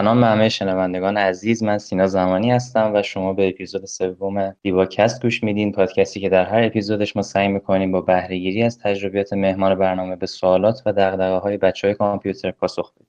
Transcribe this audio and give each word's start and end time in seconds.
سلام 0.00 0.20
به 0.20 0.26
همه 0.26 0.48
شنوندگان 0.48 1.16
عزیز. 1.16 1.62
من 1.62 1.78
سینا 1.78 2.06
زمانی 2.06 2.50
هستم 2.50 2.92
و 2.94 3.02
شما 3.02 3.32
به 3.32 3.48
اپیزود 3.48 3.84
سوم 3.84 4.56
دیواکست 4.62 5.22
گوش 5.22 5.42
میدین. 5.42 5.72
پادکستی 5.72 6.20
که 6.20 6.28
در 6.28 6.44
هر 6.44 6.62
اپیزودش 6.62 7.16
ما 7.16 7.22
سعی 7.22 7.48
می‌کنیم 7.48 7.92
با 7.92 8.00
بهرهگیری 8.00 8.62
از 8.62 8.78
تجربیات 8.78 9.32
مهمان 9.32 9.74
برنامه 9.74 10.16
به 10.16 10.26
سوالات 10.26 10.82
و 10.86 10.92
دقدقه 10.92 11.36
های 11.36 11.56
بچه 11.56 11.88
های 11.88 11.94
کامپیوتر 11.94 12.50
پاسخ 12.50 12.94
بدیم. 12.94 13.06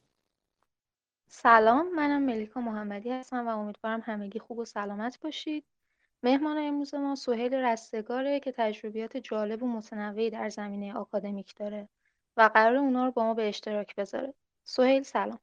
سلام 1.27 1.95
منم 1.95 2.21
ملیکا 2.21 2.61
محمدی 2.61 3.11
هستم 3.11 3.47
و 3.47 3.49
امیدوارم 3.49 4.01
همگی 4.05 4.39
خوب 4.39 4.57
و 4.57 4.65
سلامت 4.65 5.19
باشید. 5.21 5.63
مهمان 6.23 6.57
امروز 6.57 6.95
ما 6.95 7.15
سهیل 7.15 7.53
رستگاره 7.53 8.39
که 8.39 8.51
تجربیات 8.51 9.17
جالب 9.17 9.63
و 9.63 9.67
متنوعی 9.67 10.29
در 10.29 10.49
زمینه 10.49 10.93
آکادمیک 10.93 11.55
داره 11.55 11.87
و 12.37 12.49
قرار 12.53 12.75
اونا 12.75 13.05
رو 13.05 13.11
با 13.11 13.23
ما 13.23 13.33
به 13.33 13.47
اشتراک 13.47 13.95
بذاره. 13.95 14.33
سهیل 14.63 15.03
سلام. 15.03 15.39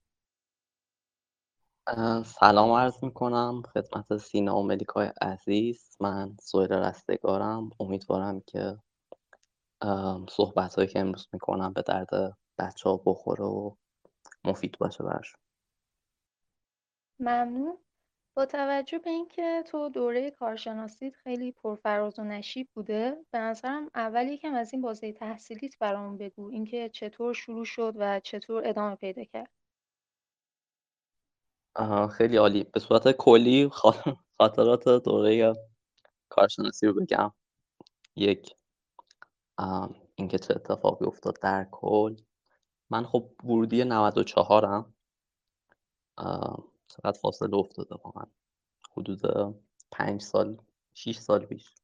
سلام 2.24 2.70
عرض 2.70 3.04
می‌کنم 3.04 3.62
خدمت 3.74 4.16
سینا 4.16 4.56
و 4.58 4.62
ملیکای 4.66 5.10
عزیز. 5.22 5.96
من 6.00 6.36
سویل 6.40 6.72
رستگارم. 6.72 7.70
امیدوارم 7.80 8.40
که 8.40 8.76
صحبت 10.30 10.74
هایی 10.74 10.88
که 10.88 11.00
امروز 11.00 11.28
می‌کنم 11.32 11.72
به 11.72 11.82
درد 11.82 12.36
بچه 12.58 12.90
ها 12.90 13.02
بخوره 13.06 13.44
و 13.44 13.74
مفید 14.44 14.76
باشه 14.78 15.04
برشون 15.04 15.40
ممنون. 17.20 17.78
با 18.36 18.46
توجه 18.46 18.98
به 18.98 19.10
اینکه 19.10 19.64
تو 19.66 19.88
دوره 19.88 20.30
کارشناسیت 20.30 21.14
خیلی 21.14 21.52
پرفراز 21.52 22.18
و 22.18 22.24
نشیب 22.24 22.68
بوده 22.74 23.16
به 23.30 23.38
نظرم 23.38 23.90
اول 23.94 24.28
یکم 24.28 24.54
از 24.54 24.72
این 24.72 24.82
بازه 24.82 25.12
تحصیلیت 25.12 25.78
برامون 25.78 26.18
بگو. 26.18 26.50
اینکه 26.50 26.88
چطور 26.88 27.34
شروع 27.34 27.64
شد 27.64 27.94
و 27.96 28.20
چطور 28.20 28.68
ادامه 28.68 28.94
پیدا 28.96 29.24
کرد. 29.24 29.57
خیلی 32.10 32.36
عالی. 32.36 32.64
به 32.64 32.80
صورت 32.80 33.12
کلی 33.12 33.70
خاطرات 34.38 34.88
دوره 34.88 35.54
کارشناسی 36.28 36.86
رو 36.86 36.94
بگم. 36.94 37.32
یک 38.16 38.54
اینکه 40.14 40.38
چه 40.38 40.54
اتفاقی 40.56 41.06
افتاد 41.06 41.38
در 41.42 41.68
کل. 41.70 42.16
من 42.90 43.04
خب 43.04 43.30
ورودی 43.44 43.84
94 43.84 44.66
م 44.66 44.94
چقدر 46.88 47.18
فاصله 47.22 47.56
افتاده 47.56 47.94
واقعا؟ 48.04 48.26
حدود 48.96 49.20
پنج 49.90 50.22
سال 50.22 50.56
6 50.94 51.18
سال 51.18 51.46
پیش. 51.46 51.74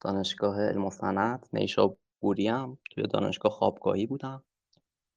دانشگاه 0.00 0.60
علم 0.60 0.84
و 0.84 0.90
صنعت 0.90 1.48
نیشابوری 1.52 2.48
هم 2.48 2.78
توی 2.90 3.06
دانشگاه 3.06 3.52
خوابگاهی 3.52 4.06
بودم. 4.06 4.44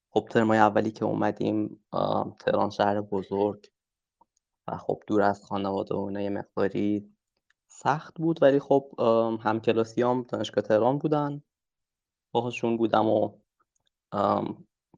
خب 0.10 0.28
ترمای 0.32 0.60
اولی 0.60 0.92
که 0.92 1.06
اومدیم 1.06 1.84
تهران 2.40 2.70
شهر 2.70 3.02
بزرگ. 3.02 3.72
و 4.68 4.78
خب 4.78 5.04
دور 5.08 5.22
از 5.22 5.46
خانواده 5.46 5.96
و 5.96 6.20
یه 6.20 6.30
مقداری 6.30 7.16
سخت 7.68 8.18
بود 8.18 8.44
ولی 8.44 8.60
خب 8.60 8.92
هم 9.44 10.26
دانشگاه 10.30 10.64
تهران 10.64 10.98
بودن. 10.98 11.44
باهاشون 12.32 12.78
بودم 12.78 13.08
و 13.08 13.38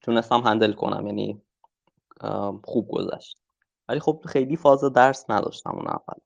تونستم 0.01 0.41
هندل 0.41 0.73
کنم 0.73 1.07
یعنی 1.07 1.41
خوب 2.63 2.87
گذشت. 2.87 3.37
ولی 3.89 3.99
خب 3.99 4.23
خیلی 4.25 4.55
فاز 4.55 4.83
درس 4.83 5.29
نداشتم 5.29 5.71
اون 5.71 5.87
اول. 5.87 6.19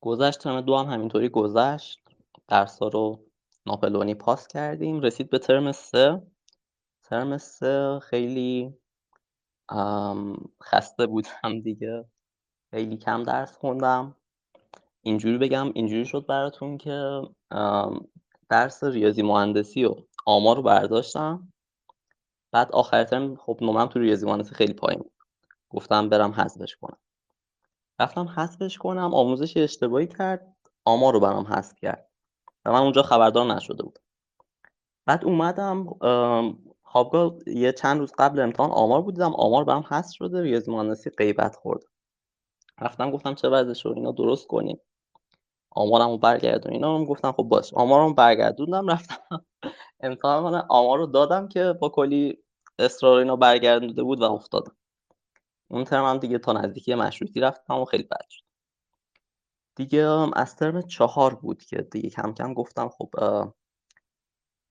گذشت 0.00 0.40
ترم 0.40 0.60
دو 0.60 0.76
هم 0.76 0.86
همینطوری 0.86 1.28
گذشت. 1.28 2.00
درس 2.48 2.82
رو 2.82 3.24
ناپلونی 3.66 4.14
پاس 4.14 4.48
کردیم. 4.48 5.00
رسید 5.00 5.30
به 5.30 5.38
ترم 5.38 5.72
سه. 5.72 6.22
ترم 7.02 7.38
سه 7.38 7.98
خیلی 8.02 8.78
خسته 10.62 11.06
بودم 11.06 11.60
دیگه. 11.62 12.04
خیلی 12.70 12.96
کم 12.96 13.22
درس 13.22 13.56
خوندم. 13.56 14.16
اینجوری 15.02 15.38
بگم 15.38 15.72
اینجوری 15.74 16.04
شد 16.04 16.26
براتون 16.26 16.78
که 16.78 17.22
درس 18.48 18.84
ریاضی 18.84 19.22
مهندسی 19.22 19.84
و 19.84 19.94
آمار 20.26 20.56
رو 20.56 20.62
برداشتم. 20.62 21.52
بعد 22.52 22.72
آخر 22.72 23.04
ترم 23.04 23.36
خب 23.36 23.58
نمرم 23.60 23.86
تو 23.86 23.98
ریاضی 23.98 24.26
مهندسی 24.26 24.54
خیلی 24.54 24.72
پایین 24.72 25.02
بود. 25.02 25.12
گفتم 25.70 26.08
برم 26.08 26.30
حذفش 26.30 26.76
کنم. 26.76 26.98
رفتم 28.00 28.28
حذفش 28.28 28.78
کنم 28.78 29.14
آموزش 29.14 29.56
اشتباهی 29.56 30.06
کرد 30.06 30.56
آمار 30.84 31.12
رو 31.12 31.20
برام 31.20 31.44
حذف 31.44 31.74
کرد. 31.80 32.10
و 32.64 32.72
من 32.72 32.80
اونجا 32.80 33.02
خبردار 33.02 33.54
نشده 33.54 33.82
بودم. 33.82 34.02
بعد 35.06 35.24
اومدم 35.24 35.86
خوابگاه 36.94 37.34
یه 37.48 37.72
چند 37.72 38.00
روز 38.00 38.12
قبل 38.18 38.40
امتحان 38.40 38.72
آمار 38.72 39.02
بودم 39.02 39.34
آمار 39.34 39.64
برام 39.64 39.84
حذف 39.90 40.14
شده 40.14 40.42
ریاضی 40.42 40.72
مهندسی 40.72 41.10
غیبت 41.10 41.56
خورد 41.56 41.84
رفتم 42.82 43.12
گفتم 43.12 43.34
چه 43.34 43.50
وضع 43.50 43.74
شد 43.74 43.92
اینا 43.96 44.12
درست 44.12 44.48
کنیم. 44.48 44.80
آمارم 45.70 46.10
رو 46.10 46.18
برگردون. 46.18 46.72
اینا 46.72 46.98
رو 46.98 47.06
گفتم 47.06 47.32
خب 47.32 47.44
باش. 47.44 47.74
آمارم 47.74 48.14
برگردوندم 48.14 48.88
رفتم 48.88 49.16
امتحان 50.00 50.44
من 50.44 50.66
آمار 50.70 50.98
رو 50.98 51.06
دادم 51.06 51.48
که 51.48 51.72
با 51.80 51.90
کلی 51.90 52.44
اصرار 52.78 53.18
اینا 53.18 53.36
برگردونده 53.36 54.02
بود 54.02 54.20
و 54.22 54.24
افتادم. 54.24 54.76
اون 55.70 55.84
ترم 55.84 56.04
هم 56.04 56.18
دیگه 56.18 56.38
تا 56.38 56.52
نزدیکی 56.54 56.94
مشروطی 56.94 57.40
رفتم 57.40 57.80
و 57.80 57.86
خیلی 57.86 58.04
بد 58.04 58.26
شد. 58.30 58.44
دیگه 59.76 60.02
از 60.36 60.56
ترم 60.56 60.82
چهار 60.82 61.34
بود 61.34 61.64
که 61.64 61.76
دیگه 61.76 62.10
کم 62.10 62.34
کم 62.34 62.54
گفتم 62.54 62.88
خب 62.88 63.10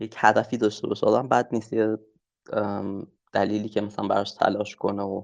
یک 0.01 0.15
هدفی 0.17 0.57
داشته 0.57 0.87
باشه 0.87 1.05
آدم 1.07 1.29
بد 1.29 1.49
نیست 1.53 1.73
دلیلی 3.33 3.69
که 3.69 3.81
مثلا 3.81 4.07
براش 4.07 4.31
تلاش 4.31 4.75
کنه 4.75 5.03
و 5.03 5.23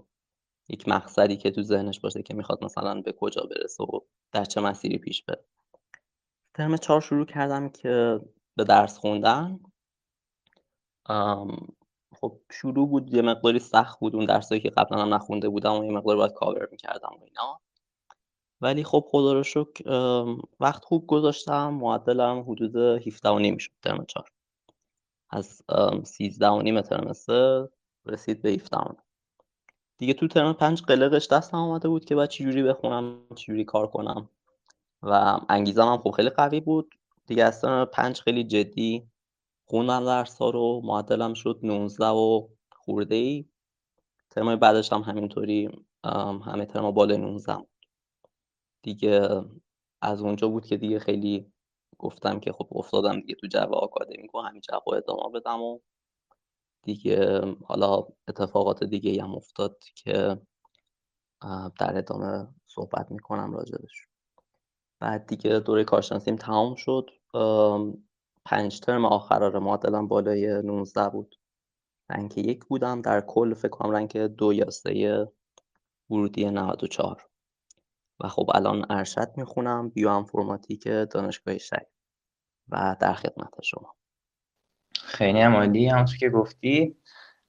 یک 0.70 0.88
مقصدی 0.88 1.38
که 1.38 1.52
تو 1.52 1.62
ذهنش 1.62 2.00
باشه 2.00 2.24
که 2.24 2.34
می‌خواد 2.34 2.64
مثلا 2.64 3.02
به 3.02 3.12
کجا 3.12 3.42
برسه 3.42 3.84
و 3.84 4.00
در 4.32 4.46
چه 4.46 4.62
مسیری 4.62 4.98
پیش 4.98 5.24
بره. 5.24 5.46
ترم 6.54 6.78
چهار 6.78 7.02
شروع 7.02 7.26
کردم 7.26 7.70
که 7.70 8.22
به 8.56 8.64
درس 8.64 8.98
خوندن. 8.98 9.60
خب 12.22 12.40
شروع 12.52 12.90
بود 12.90 13.14
یه 13.14 13.22
مقداری 13.22 13.60
سخت 13.60 14.00
بود 14.00 14.16
اون 14.16 14.26
درسایی 14.26 14.62
که 14.62 14.70
قبلا 14.70 15.02
هم 15.02 15.14
نخونده 15.14 15.50
بودم 15.50 15.80
و 15.80 15.86
یه 15.86 15.92
مقدار 15.92 16.16
باید 16.16 16.34
کاور 16.34 16.68
می‌کردم 16.72 17.10
و 17.22 17.24
اینا. 17.24 17.62
ولی 18.62 18.84
خب 18.84 19.06
خدا 19.12 19.34
رو 19.34 19.44
شکر 19.44 19.84
وقت 20.60 20.86
خوب 20.86 21.08
گذاشتم 21.08 21.74
معدلم 21.74 22.40
حدود 22.40 22.76
17 22.76 23.30
و 23.30 23.40
نیم 23.40 23.58
شد 23.58 23.72
ترم 23.84 24.06
چهار. 24.06 24.30
از 25.30 25.62
13 26.04 26.48
و 26.48 26.62
نیم 26.62 26.82
ترم 26.82 27.14
سه 27.14 27.70
رسید 28.06 28.42
به 28.42 28.50
17 28.50 28.78
دیگه 29.98 30.14
تو 30.14 30.28
ترم 30.28 30.54
پنج 30.54 30.82
قلقش 30.82 31.28
دستم 31.28 31.58
آمده 31.58 31.90
بود 31.90 32.06
که 32.06 32.16
باید 32.16 32.30
چجوری 32.30 32.64
بخونم 32.64 33.22
چجوری 33.36 33.66
کار 33.66 33.88
کنم. 33.88 34.30
و 35.04 35.40
انگیزم 35.50 35.88
هم 35.88 35.98
خب 35.98 36.12
خیلی 36.12 36.30
قوی 36.30 36.60
بود. 36.60 36.96
دیگه 37.26 37.44
از 37.44 37.62
ترم 37.62 37.86
پنج 37.86 38.22
خیلی 38.22 38.44
جدی 38.44 39.08
خوندم 39.66 40.06
درس 40.06 40.38
ها 40.38 40.50
رو. 40.50 40.82
معدلم 40.84 41.34
شد 41.34 41.60
19 41.64 42.06
و 42.06 42.48
خورده 42.72 43.16
ای 43.16 43.46
ترمای 44.30 44.56
بعدش 44.56 44.94
هم 44.94 45.02
همینطوری 45.02 45.86
همه 46.46 46.66
ترما 46.66 46.92
بالای 46.92 47.18
19 47.18 47.58
دیگه 48.82 49.44
از 50.02 50.22
اونجا 50.22 50.48
بود 50.48 50.66
که 50.66 50.78
دیگه 50.78 51.00
خیلی 51.00 51.52
گفتم 52.00 52.40
که 52.40 52.52
خب 52.52 52.68
افتادم 52.72 53.20
دیگه 53.20 53.36
تو 53.36 53.48
جو 53.48 53.76
آکادمیک 53.76 54.36
و 54.36 54.40
همین 54.40 54.62
جو 54.62 54.94
ادامه 54.96 55.40
بدم 55.40 55.62
و 55.62 55.80
دیگه 56.84 57.42
حالا 57.66 58.08
اتفاقات 58.28 58.84
دیگه 58.84 59.24
هم 59.24 59.36
افتاد 59.36 59.78
که 59.96 60.42
در 61.80 61.98
ادامه 61.98 62.48
صحبت 62.68 63.12
می‌کنم 63.12 63.54
راجبش. 63.54 64.08
بعد 65.00 65.28
دیگه 65.28 65.60
دوره 65.60 65.84
کارشناسیم 65.84 66.36
تمام 66.36 66.76
شد. 66.76 67.10
پنج 68.46 68.80
ترم 68.80 69.06
آخر 69.06 69.60
معدلم 69.60 70.08
بالای 70.08 70.62
19 70.62 71.10
بود. 71.10 71.36
رنک 72.10 72.38
یک 72.38 72.66
بودم. 72.66 73.02
در 73.02 73.22
کل 73.22 73.54
فکر 73.54 73.70
کنم 73.70 73.92
رنک 73.92 74.18
دو 74.18 74.54
یا 74.54 74.70
سه 74.70 75.28
ورودی 76.10 76.46
94 76.46 77.29
و 78.20 78.28
خب 78.28 78.52
الان 78.56 78.86
ارشد 78.90 79.32
می‌خونم 79.38 79.90
بیو 79.90 80.10
انفرماتیک 80.10 80.88
دانشگاه 80.88 81.58
شهر 81.58 81.86
و 82.70 82.96
در 83.00 83.14
خدمت 83.14 83.62
شما. 83.64 83.96
خیلی 84.96 85.42
هم 85.42 85.56
عالی 85.56 85.88
همونطور 85.88 86.18
که 86.18 86.30
گفتی 86.30 86.96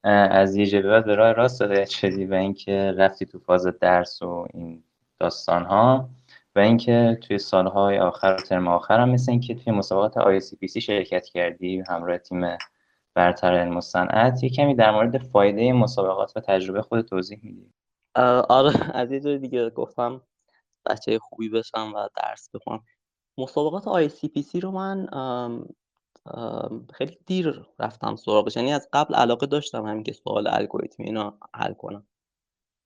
از 0.04 0.56
یه 0.56 0.66
جلوات 0.66 1.04
به 1.04 1.14
راه 1.14 1.32
راست 1.32 1.62
هدایت 1.62 1.88
شدی 1.88 2.26
و 2.26 2.34
اینکه 2.34 2.94
رفتی 2.96 3.26
تو 3.26 3.38
فاز 3.38 3.66
درس 3.80 4.22
و 4.22 4.46
این 4.54 4.84
داستان 5.18 5.64
ها 5.64 6.10
و 6.56 6.58
اینکه 6.58 7.18
توی 7.20 7.38
سالهای 7.38 7.98
آخر 7.98 8.36
و 8.38 8.42
ترم 8.42 8.68
آخر 8.68 9.00
هم 9.00 9.10
مثل 9.10 9.32
اینکه 9.32 9.54
توی 9.54 9.72
مسابقات 9.72 10.38
سی 10.66 10.80
شرکت 10.80 11.26
کردی 11.26 11.82
همراه 11.88 12.18
تیم 12.18 12.58
برتر 13.14 13.54
علم 13.54 13.76
و 13.76 13.80
صنعت 13.80 14.42
یه 14.42 14.50
کمی 14.50 14.74
در 14.74 14.90
مورد 14.90 15.18
فایده 15.18 15.72
مسابقات 15.72 16.36
و 16.36 16.40
تجربه 16.40 16.82
خود 16.82 17.00
توضیح 17.00 17.40
میدی. 17.42 17.72
آره 18.48 18.96
از 18.96 19.12
یه 19.12 19.20
جای 19.20 19.38
دیگه 19.38 19.70
گفتم 19.70 20.22
بچه 20.86 21.18
خوبی 21.18 21.48
بشم 21.48 21.92
و 21.96 22.08
درس 22.16 22.50
بخونم. 22.54 22.84
مسابقات 23.38 24.08
سی 24.08 24.60
رو 24.60 24.70
من 24.70 25.06
خیلی 26.92 27.18
دیر 27.26 27.66
رفتم 27.78 28.16
سراغش. 28.16 28.56
یعنی 28.56 28.72
از 28.72 28.88
قبل 28.92 29.14
علاقه 29.14 29.46
داشتم 29.46 29.86
همین 29.86 30.02
که 30.02 30.12
سوال 30.12 30.46
الگوریتمی 30.46 31.06
اینا 31.06 31.38
حل 31.54 31.72
کنم. 31.72 32.06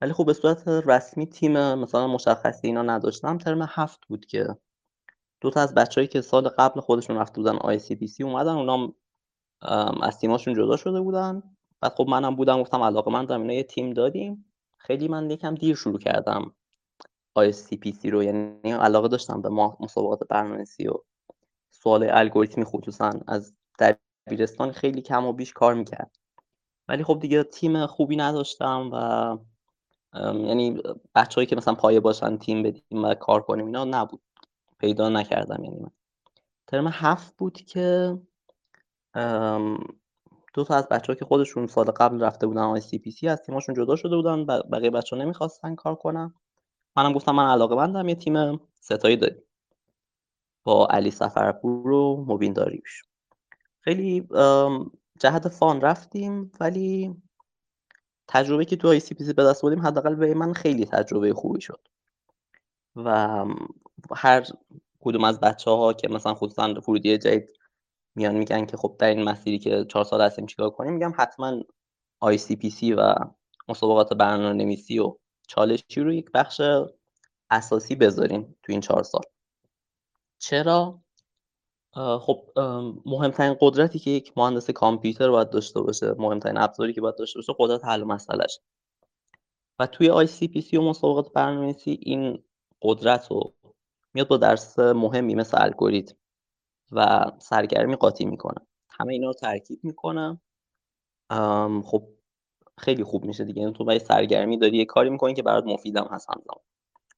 ولی 0.00 0.12
خب 0.12 0.26
به 0.26 0.32
صورت 0.32 0.69
رسمی 0.69 1.26
تیم 1.26 1.75
مثلا 1.75 2.06
مشخصی 2.06 2.67
اینا 2.67 2.82
نداشتم. 2.82 3.38
ترم 3.38 3.67
هفت 3.69 4.06
بود 4.08 4.26
که 4.26 4.56
دو 5.40 5.50
تا 5.50 5.61
از 5.61 5.75
بچههایی 5.75 6.08
که 6.08 6.20
سال 6.20 6.49
قبل 6.49 6.81
خودشون 6.81 7.17
رفته 7.17 7.37
بودن 7.37 7.56
آی 7.56 7.79
سی 7.79 7.97
پی 7.97 8.06
سی 8.06 8.25
اومدن. 8.25 8.52
اونام 8.52 8.94
از 10.02 10.19
تیماشون 10.19 10.55
جدا 10.55 10.76
شده 10.76 11.00
بودن. 11.00 11.43
بعد 11.81 11.94
خب 11.94 12.06
منم 12.08 12.37
بودم 12.37 12.61
گفتم 12.61 12.82
علاقه 12.82 13.11
من 13.11 13.31
اینا 13.31 13.52
یه 13.52 13.62
تیم 13.62 13.90
دادیم 13.90 14.44
خیلی 14.79 15.08
من 15.08 15.31
یکم 15.31 15.55
دیر 15.55 15.76
شروع 15.76 15.99
کردم 15.99 16.55
سی 17.53 18.11
رو 18.11 18.23
یعنی 18.23 18.73
علاقه 18.73 19.09
داشتم 19.09 19.43
به 19.43 19.49
مسابقات 19.81 20.29
برنامه‌نویسی 20.29 20.89
و 20.89 20.95
سوال 21.71 22.11
الگوریتمی 22.11 22.65
خصوصا 22.65 23.11
از 23.27 23.55
دبیرستان 24.27 24.73
خیلی 24.73 25.03
کم 25.03 25.27
و 25.27 25.33
بیش 25.33 25.53
کار 25.53 25.75
می‌کرد. 25.75 26.19
ولی 26.89 27.05
خب 27.05 27.19
دیگه 27.21 27.43
تیم 27.43 27.87
خوبی 27.87 28.17
نداشتم 28.17 28.91
و 28.93 29.39
یعنی 30.35 30.83
بچههایی 31.15 31.47
که 31.47 31.57
مثلا 31.57 31.75
پایه 31.75 32.01
باشن 32.01 32.37
تیم 32.37 32.63
بدیم 32.63 33.05
و 33.05 33.15
کار 33.15 33.43
کنیم 33.43 33.67
اینا 33.67 33.85
نبود. 33.85 34.23
پیدا 34.79 35.09
نکردم 35.09 35.65
یعنی 35.65 35.79
من. 35.79 35.91
ترم 36.67 36.87
هفت 36.87 37.37
بود 37.37 37.59
که 37.59 38.19
دو 40.55 40.65
تا 40.65 40.75
از 40.75 40.89
بچه 40.89 41.15
که 41.15 41.25
خودشون 41.25 41.67
سال 41.67 41.85
قبل 41.85 42.21
رفته 42.21 42.47
بودن 42.47 42.63
آی 42.63 42.81
سی 42.81 42.99
پی 42.99 43.11
سی 43.11 43.29
از 43.29 43.43
تیماشون 43.43 43.75
جدا 43.75 43.97
شده 43.97 44.17
بودن 44.17 44.45
بقیه 44.47 44.91
بچه 44.91 45.17
ها 45.17 45.23
نمی‌خواستن 45.23 45.75
کار 45.75 45.95
کنم 45.95 46.35
منم 46.96 47.12
گفتم 47.12 47.32
من 47.32 47.50
علاقه 47.50 47.76
بندم 47.76 48.08
یه 48.08 48.14
تیم 48.14 48.61
ستایی 48.81 49.17
داریم. 49.17 49.43
با 50.64 50.87
علی 50.87 51.11
سفرپور 51.11 51.91
و 51.91 52.25
مبین 52.29 52.52
داریوش. 52.52 53.02
خیلی 53.81 54.29
جهت 55.20 55.49
fun 55.49 55.81
رفتیم 55.81 56.52
ولی 56.61 57.17
تجربه 58.29 58.64
که 58.64 58.76
تو 58.76 58.88
ICPC 58.88 59.32
به 59.32 59.44
دست 59.44 59.62
بودیم 59.62 59.87
حداقل 59.87 60.14
به 60.14 60.35
من 60.35 60.52
خیلی 60.52 60.87
تجربه 60.87 61.35
خوبی 61.35 61.61
شد. 61.61 61.81
و 62.97 63.44
هر 64.17 64.47
کدوم 65.00 65.25
از 65.25 65.40
بچه 65.40 65.70
ها 65.70 65.93
که 65.93 66.08
مثلا 66.08 66.35
خصوصا 66.35 66.75
ورودی 66.75 67.19
جدید 67.19 67.49
میان 68.14 68.35
میگن 68.35 68.67
که 68.67 68.76
خب 68.76 68.97
در 68.99 69.08
این 69.08 69.23
مسیری 69.23 69.58
که 69.58 69.85
چهار 69.85 70.05
سال 70.05 70.20
هستیم 70.20 70.47
چیکار 70.47 70.70
کنیم 70.70 70.93
میگم 70.93 71.12
حتما 71.17 71.62
ICPC 72.21 72.93
و 72.93 73.14
مسابقات 73.69 74.12
برنامه 74.12 74.52
نویسی 74.52 74.99
و 74.99 75.17
چالشی 75.46 76.00
رو 76.00 76.12
یک 76.12 76.31
بخش 76.35 76.61
اساسی 77.50 77.94
بذاریم 77.94 78.56
تو 78.62 78.73
این 78.73 78.81
چهار 78.81 79.02
سال. 79.02 79.23
چرا؟ 80.38 81.00
خب 82.20 82.50
مهمترین 83.06 83.56
قدرتی 83.61 83.99
که 83.99 84.11
یک 84.11 84.32
مهندس 84.37 84.70
کامپیوتر 84.70 85.31
باید 85.31 85.50
داشته 85.50 85.81
باشه 85.81 86.14
مهمترین 86.19 86.56
ابزاری 86.56 86.93
که 86.93 87.00
باید 87.00 87.17
داشته 87.17 87.38
باشه 87.38 87.52
قدرت 87.58 87.85
حل 87.85 88.05
مسئلهش. 88.05 88.61
و 89.79 89.87
توی 89.87 90.11
آی 90.11 90.26
سی 90.26 90.49
پی 90.49 90.61
سی 90.61 90.76
و 90.76 90.82
مسابقات 90.82 91.32
برنامه‌نویسی 91.32 91.99
این 92.02 92.44
قدرت 92.82 93.31
رو 93.31 93.55
میاد 94.14 94.29
با 94.29 94.37
درس 94.37 94.79
مهمی 94.79 95.35
مثل 95.35 95.62
الگوریتم 95.62 96.17
و 96.93 97.31
سرگرمی 97.38 97.97
قاطی 97.97 98.25
می‌کنه. 98.25 98.67
همه 98.88 99.12
اینا 99.12 99.26
رو 99.26 99.32
ترکیب 99.32 99.81
می‌کنم 99.82 100.40
خب 101.85 102.08
خیلی 102.79 103.05
خوب 103.05 103.25
میشه 103.25 103.44
دیگه. 103.44 103.71
تو 103.71 103.85
برای 103.85 103.99
سرگرمی 103.99 104.59
داری 104.59 104.76
یه 104.76 104.85
کاری 104.85 105.11
می‌کنی 105.11 105.35
که 105.35 105.43
برات 105.43 105.65
مفیدم 105.65 106.09
هست 106.11 106.29
همزمان. 106.31 106.59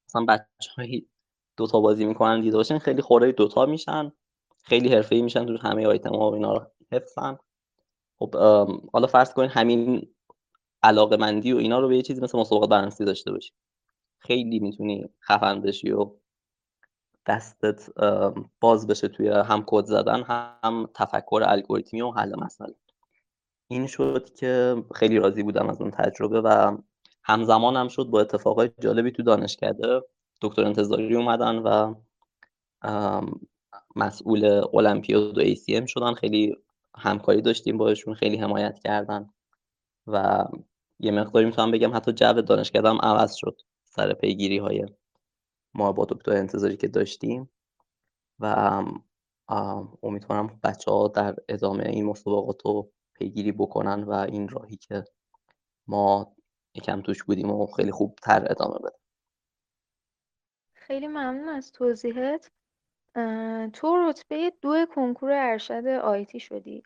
مثلا 0.08 0.25
بچه‌هایی 0.25 1.08
دوتا 1.56 1.81
بازی 1.81 2.05
می‌کنن 2.06 2.41
دیده 2.41 2.56
باشن 2.56 2.79
خیلی 2.79 3.03
خوره 3.03 3.32
دوتا 3.32 3.67
میشن. 3.67 4.12
خیلی 4.64 4.94
حرفه‌ای 4.94 5.23
میشن 5.23 5.47
تو 5.47 5.69
همه 5.69 5.87
آیتم 5.87 6.14
ها 6.14 6.31
و 6.31 6.35
اینا 6.35 6.55
رو 6.55 6.67
حفظن. 6.93 7.38
خب 8.19 8.37
حالا 8.93 9.06
فرض 9.06 9.32
کنین 9.35 9.50
همین 9.50 10.08
علاقه 10.82 11.17
مندی 11.17 11.53
و 11.53 11.56
اینا 11.56 11.81
رو 11.81 11.88
به 11.88 11.97
یه 11.97 12.03
چیزی 12.03 12.20
مثل 12.20 12.38
مسابقات 12.38 12.70
برنامه‌نویسی 12.70 13.05
داشته 13.05 13.32
باشی. 13.32 13.53
خیلی 14.19 14.58
می‌تونی 14.58 15.08
خفن 15.23 15.61
بشی 15.62 15.91
و 15.91 16.11
دستت 17.26 17.91
باز 18.61 18.87
بشه 18.87 19.08
توی 19.08 19.29
هم 19.29 19.64
کد 19.67 19.85
زدن 19.85 20.23
هم 20.23 20.88
تفکر 20.94 21.43
الگوریتمی 21.47 22.03
و 22.03 22.11
حل 22.11 22.35
مسئله. 22.41 22.75
این 23.69 23.87
شد 23.87 24.35
که 24.35 24.77
خیلی 24.95 25.19
راضی 25.19 25.43
بودم 25.43 25.69
از 25.69 25.81
اون 25.81 25.91
تجربه 25.91 26.41
و 26.41 26.77
همزمان 27.23 27.77
هم 27.77 27.89
شد 27.89 28.05
با 28.05 28.21
اتفاقای 28.21 28.71
جالبی 28.81 29.11
تو 29.11 29.23
دانشکده. 29.23 30.03
دکتر 30.43 30.65
انتظاری 30.65 31.17
اومدن 31.17 31.59
و 31.59 31.95
مسئول 33.97 34.65
المپیاد 34.75 35.39
و 35.39 35.43
ACM 35.43 35.87
شدن. 35.87 36.15
خیلی 36.15 36.57
همکاری 36.97 37.43
داشتیم 37.43 37.79
باشون 37.79 38.15
خیلی 38.15 38.37
حمایت 38.37 38.79
کردن 38.79 39.31
و 40.07 40.45
یه 41.01 41.11
مقداری 41.11 41.47
می‌تونم 41.47 41.71
بگم 41.71 41.97
حتی 41.97 42.13
جو 42.13 42.33
دانشکده 42.33 42.89
هم 42.89 42.99
عوض 43.03 43.35
شد 43.35 43.61
سر 43.85 44.13
پیگیری 44.13 44.59
های 44.59 44.87
ما 45.75 45.93
با 45.93 46.05
دکتر 46.05 46.33
انتظاری 46.33 46.77
که 46.77 46.89
داشتیم 46.89 47.51
و 48.39 48.85
امیدوارم 50.03 50.61
بچه 50.63 50.91
ها 50.91 51.09
در 51.09 51.37
ادامه 51.49 51.85
این 51.87 52.05
مسابقات 52.05 52.63
رو 52.65 52.93
پیگیری 53.19 53.53
بکنن 53.53 54.03
و 54.03 54.13
این 54.13 54.49
راهی 54.49 54.77
که 54.77 55.05
ما 55.87 56.37
یکم 56.75 57.03
توش 57.03 57.25
بودیم 57.25 57.51
و 57.51 57.67
خیلی 57.67 57.91
خوب 57.91 58.19
تر 58.23 58.46
ادامه 58.51 58.79
بدن. 58.79 58.99
خیلی 60.75 61.08
ممنون 61.08 61.49
از 61.49 61.73
توضیحت. 61.73 62.51
تو 63.73 64.08
رتبه 64.08 64.53
دو 64.63 64.87
کنکور 64.94 65.32
ارشد 65.32 65.87
آیتی 65.87 66.41
شدی. 66.41 66.82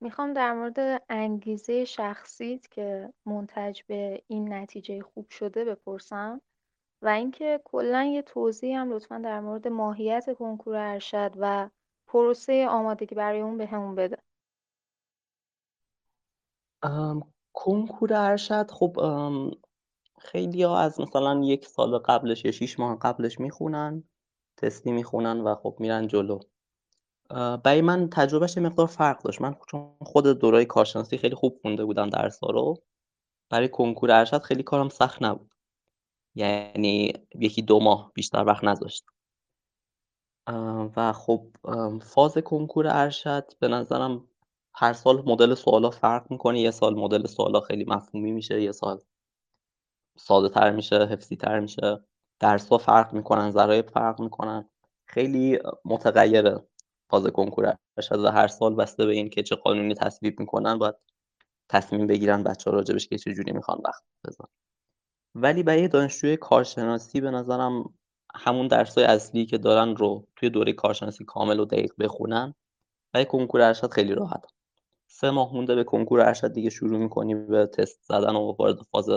می‌خوام 0.00 0.32
در 0.32 0.52
مورد 0.52 1.02
انگیزه 1.08 1.84
شخصیت 1.84 2.70
که 2.70 3.12
منتج 3.26 3.82
به 3.86 4.22
این 4.26 4.52
نتیجه 4.52 5.02
خوب 5.02 5.30
شده 5.30 5.64
بپرسم 5.64 6.40
و 7.02 7.08
اینکه 7.08 7.60
کلا 7.64 8.04
یه 8.04 8.22
توضیح 8.22 8.80
هم 8.80 8.92
لطفا 8.92 9.18
در 9.18 9.40
مورد 9.40 9.68
ماهیت 9.68 10.36
کنکور 10.38 10.76
ارشد 10.76 11.32
و 11.36 11.70
پروسه 12.06 12.68
آمادگی 12.68 13.14
برای 13.14 13.40
اون 13.40 13.58
به 13.58 13.66
بده. 13.96 14.18
کنکور 17.52 18.14
ارشد 18.14 18.70
خب 18.70 18.96
خیلی 20.20 20.62
ها 20.62 20.78
از 20.78 21.00
مثلا 21.00 21.40
یک 21.44 21.66
سال 21.66 21.98
قبلش 21.98 22.44
یا 22.44 22.50
شیش 22.52 22.78
ماه 22.80 22.98
قبلش 22.98 23.40
می‌خونن 23.40 24.04
تستی 24.56 24.92
می‌خونن 24.92 25.40
و 25.40 25.54
خب 25.54 25.76
میرن 25.78 26.06
جلو. 26.06 26.40
برای 27.64 27.80
من 27.80 28.10
تجربهش 28.10 28.58
مقدار 28.58 28.86
فرق 28.86 29.22
داشت. 29.22 29.40
من 29.40 29.56
چون 29.68 29.96
خود 30.00 30.26
دورای 30.26 30.64
کارشناسی 30.64 31.18
خیلی 31.18 31.34
خوب 31.34 31.58
خونده 31.62 31.84
بودم 31.84 32.10
درس 32.10 32.44
رو 32.44 32.82
برای 33.50 33.68
کنکور 33.68 34.10
ارشد 34.10 34.42
خیلی 34.42 34.62
کارم 34.62 34.88
سخت 34.88 35.22
نبود. 35.22 35.54
یعنی 36.34 37.12
یکی 37.34 37.62
دو 37.62 37.80
ماه 37.80 38.12
بیشتر 38.14 38.44
وقت 38.44 38.64
نذاشت. 38.64 39.04
و 40.96 41.12
خب 41.12 41.46
فاز 42.02 42.38
کنکور 42.38 42.86
ارشد 42.88 43.52
به 43.58 43.68
نظرم 43.68 44.27
هر 44.80 44.92
سال 44.92 45.22
مدل 45.26 45.54
سوالا 45.54 45.90
فرق 45.90 46.30
می‌کنه. 46.30 46.60
یه 46.60 46.70
سال 46.70 46.94
مدل 46.94 47.26
سوالا 47.26 47.60
خیلی 47.60 47.84
مفهومی 47.84 48.32
میشه 48.32 48.62
یه 48.62 48.72
سال 48.72 49.00
ساده 50.18 50.48
تر 50.48 50.70
میشه 50.70 51.06
حفظی 51.06 51.36
تر 51.36 51.60
میشه. 51.60 52.04
درس 52.40 52.68
ها 52.68 52.78
فرق 52.78 53.12
می‌کنن 53.12 53.50
ضرایب 53.50 53.90
فرق 53.90 54.20
می‌کنن. 54.20 54.70
خیلی 55.08 55.58
متغیره. 55.84 56.66
فاز 57.10 57.26
کنکور 57.26 57.76
و 58.10 58.30
هر 58.30 58.48
سال 58.48 58.74
بسته 58.74 59.06
به 59.06 59.12
این 59.12 59.30
که 59.30 59.42
چه 59.42 59.56
قانونی 59.56 59.94
تصویب 59.94 60.40
می‌کنن 60.40 60.78
باید 60.78 60.94
تصمیم 61.68 62.06
بگیرن 62.06 62.42
بچه 62.42 62.70
ها 62.70 62.76
راجبش 62.76 63.08
که 63.08 63.18
چه 63.18 63.34
جوری 63.34 63.52
می‌خوان 63.52 63.78
وقت 63.84 64.02
بذارن. 64.24 64.50
ولی 65.34 65.62
برای 65.62 65.88
دانشجوی 65.88 66.36
کارشناسی 66.36 67.20
به 67.20 67.30
نظرم 67.30 67.94
همون 68.34 68.68
درسای 68.68 69.04
اصلی 69.04 69.46
که 69.46 69.58
دارن 69.58 69.96
رو 69.96 70.26
توی 70.36 70.50
دوره 70.50 70.72
کارشناسی 70.72 71.24
کامل 71.24 71.60
و 71.60 71.64
دقیق 71.64 71.92
بخونن 71.98 72.54
برای 73.14 73.26
کنکور 73.26 73.60
ارشد 73.62 73.90
خیلی 73.90 74.14
راحت 74.14 74.44
سه 75.10 75.30
ماه 75.30 75.54
مونده 75.54 75.74
به 75.74 75.84
کنکور 75.84 76.20
ارشد 76.20 76.52
دیگه 76.52 76.70
شروع 76.70 76.98
می‌کنی 76.98 77.34
به 77.34 77.66
تست 77.66 78.02
زدن 78.02 78.36
و 78.36 78.56
وارد 78.58 78.82
فاز 78.82 79.08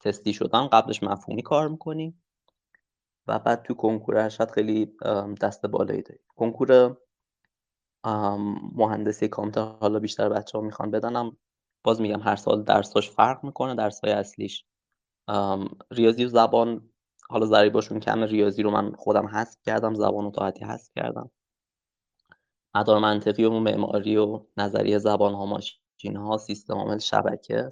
تستی 0.00 0.32
شدن. 0.32 0.66
قبلش 0.66 1.02
مفهومی 1.02 1.42
کار 1.42 1.68
می‌کنی 1.68 2.14
و 3.26 3.38
بعد 3.38 3.62
تو 3.62 3.74
کنکور 3.74 4.16
ارشد 4.16 4.50
خیلی 4.50 4.92
دست 5.40 5.66
بالایی 5.66 6.02
داری. 6.02 6.20
کنکور 6.36 6.96
مهندسی 8.74 9.28
کامپیوتر 9.28 9.78
حالا 9.80 9.98
بیشتر 9.98 10.28
بچه 10.28 10.58
ها 10.58 10.64
می‌خوان 10.64 10.90
بدنم. 10.90 11.36
باز 11.84 12.00
میگم 12.00 12.20
هر 12.20 12.36
سال 12.36 12.62
درساش 12.62 13.10
فرق 13.10 13.44
می‌کنه 13.44 13.74
درسای 13.74 14.10
اصلیش 14.10 14.64
ریاضی 15.90 16.24
و 16.24 16.28
زبان 16.28 16.90
حالا 17.30 17.46
ضریباشون 17.46 18.00
کم 18.00 18.22
ریاضی 18.22 18.62
رو 18.62 18.70
من 18.70 18.92
خودم 18.92 19.26
حذف 19.26 19.56
کردم 19.66 19.94
زبان 19.94 20.24
و 20.24 20.30
تاعتی 20.30 20.64
حذف 20.64 20.90
کردم. 20.96 21.30
مدار 22.78 22.98
منطقی 22.98 23.44
و 23.44 23.50
معماری 23.50 24.16
و 24.16 24.40
نظریه 24.56 24.98
زبان 24.98 25.34
ها 25.34 25.46
ماشین 25.46 26.16
ها 26.16 26.38
سیستم 26.38 26.74
عامل 26.74 26.98
شبکه. 26.98 27.68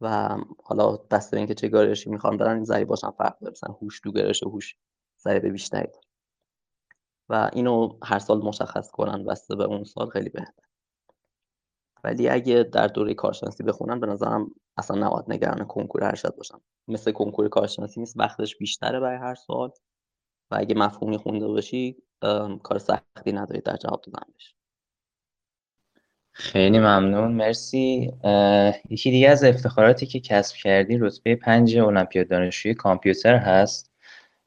و 0.00 0.36
حالا 0.64 0.96
دست 1.10 1.34
اینکه 1.34 1.54
چه 1.54 1.68
گارشی 1.68 2.10
می‌خوان 2.10 2.36
برن 2.36 2.64
ضریباش 2.64 3.04
هم 3.04 3.10
فرق 3.18 3.38
داره. 3.38 3.52
مثلا 3.52 3.74
هوش 3.82 4.00
دو 4.04 4.12
و 4.46 4.50
هوش 4.50 4.76
ضریب 5.24 5.46
بیشتری 5.46 5.88
و 7.28 7.50
اینو 7.52 7.98
هر 8.02 8.18
سال 8.18 8.38
مشخص 8.42 8.90
کنن 8.90 9.24
بسته 9.24 9.56
به 9.56 9.64
اون 9.64 9.84
سال 9.84 10.10
خیلی 10.10 10.28
بهتر 10.28 10.62
ولی 12.04 12.28
اگه 12.28 12.62
در 12.62 12.86
دوره 12.86 13.14
کارشناسی 13.14 13.62
بخونن 13.62 14.00
به 14.00 14.06
نظرم 14.06 14.50
اصلا 14.76 15.06
نباید 15.06 15.24
نگران 15.28 15.64
کنکور 15.64 16.04
ارشد 16.04 16.36
باشن. 16.36 16.58
مثل 16.88 17.12
کنکور 17.12 17.48
کارشناسی 17.48 18.00
نیست 18.00 18.18
وقتش 18.18 18.56
بیشتره 18.56 19.00
برای 19.00 19.18
هر 19.18 19.34
سوال. 19.34 19.70
و 20.50 20.56
اگه 20.58 20.74
مفهومی 20.74 21.16
خونده 21.16 21.46
باشی 21.46 21.96
کار 22.62 22.78
سختی 22.78 23.32
نداری 23.32 23.60
در 23.60 23.76
جواب 23.76 24.00
دادن 24.02 24.32
بشه 24.38 24.56
خیلی 26.32 26.78
ممنون 26.78 27.32
مرسی. 27.32 28.12
یکی 28.90 29.10
دیگه 29.10 29.28
از 29.28 29.44
افتخاراتی 29.44 30.06
که 30.06 30.20
کسب 30.20 30.56
کردی 30.56 30.98
رتبه 30.98 31.36
پنج 31.36 31.76
المپیاد 31.76 32.28
دانشجوی 32.28 32.74
کامپیوتر 32.74 33.36
هست. 33.36 33.92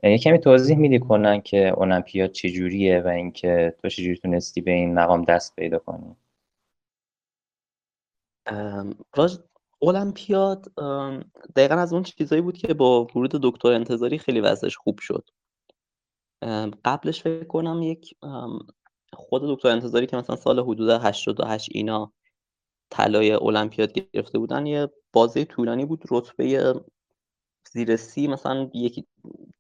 یه 0.04 0.18
کمی 0.18 0.40
توضیح 0.40 0.78
میدی 0.78 1.00
کنن 1.00 1.42
که 1.42 1.74
المپیاد 1.78 2.32
چجوریه 2.32 3.02
و 3.02 3.08
اینکه 3.08 3.76
تو 3.82 3.90
چجوری 3.90 4.18
تونستی 4.18 4.62
به 4.62 4.72
این 4.72 4.94
مقام 4.94 5.24
دست 5.24 5.56
پیدا 5.56 5.80
کنی؟ 5.80 6.16
راج 9.16 9.38
المپیاد 9.82 10.74
دقیقا 11.56 11.76
از 11.76 11.94
اون 11.94 12.04
چیزایی 12.04 12.42
بود 12.42 12.58
که 12.58 12.74
با 12.74 13.04
ورود 13.16 13.32
دکتر 13.44 13.72
انتظاری 13.72 14.18
خیلی 14.18 14.42
وضعش 14.42 14.78
خوب 14.78 15.00
شد. 15.00 15.30
قبلش 16.86 17.22
فکر 17.22 17.44
کنم 17.44 17.82
یک 17.82 18.16
خود 19.14 19.42
دکتر 19.46 19.70
انتظاری 19.70 20.08
که 20.08 20.18
مثلا 20.18 20.36
سال 20.36 20.60
حدود 20.60 20.90
88 20.90 21.70
اینا 21.72 22.14
طلای 22.90 23.32
المپیاد 23.32 23.94
گرفته 23.94 24.40
بودن 24.40 24.66
یه 24.66 24.90
بازه 25.14 25.46
طولانی 25.46 25.86
بود 25.86 26.04
رتبه 26.12 26.74
زیر 27.72 27.96
سی 27.96 28.28
مثلا 28.28 28.70
یکی 28.74 29.08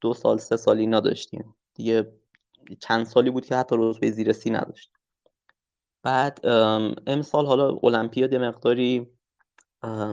دو 0.01 0.13
سال 0.13 0.37
سه 0.37 0.57
سالی 0.57 0.87
نداشتیم 0.87 1.55
دیگه 1.73 2.13
چند 2.79 3.05
سالی 3.05 3.29
بود 3.29 3.45
که 3.45 3.55
حتی 3.55 3.75
رتبه 3.79 4.11
زیر 4.11 4.33
سی 4.33 4.49
نداشت. 4.49 4.91
بعد 6.03 6.39
امسال 7.07 7.45
حالا 7.45 7.79
المپیاد 7.83 8.35
مقداری 8.35 9.07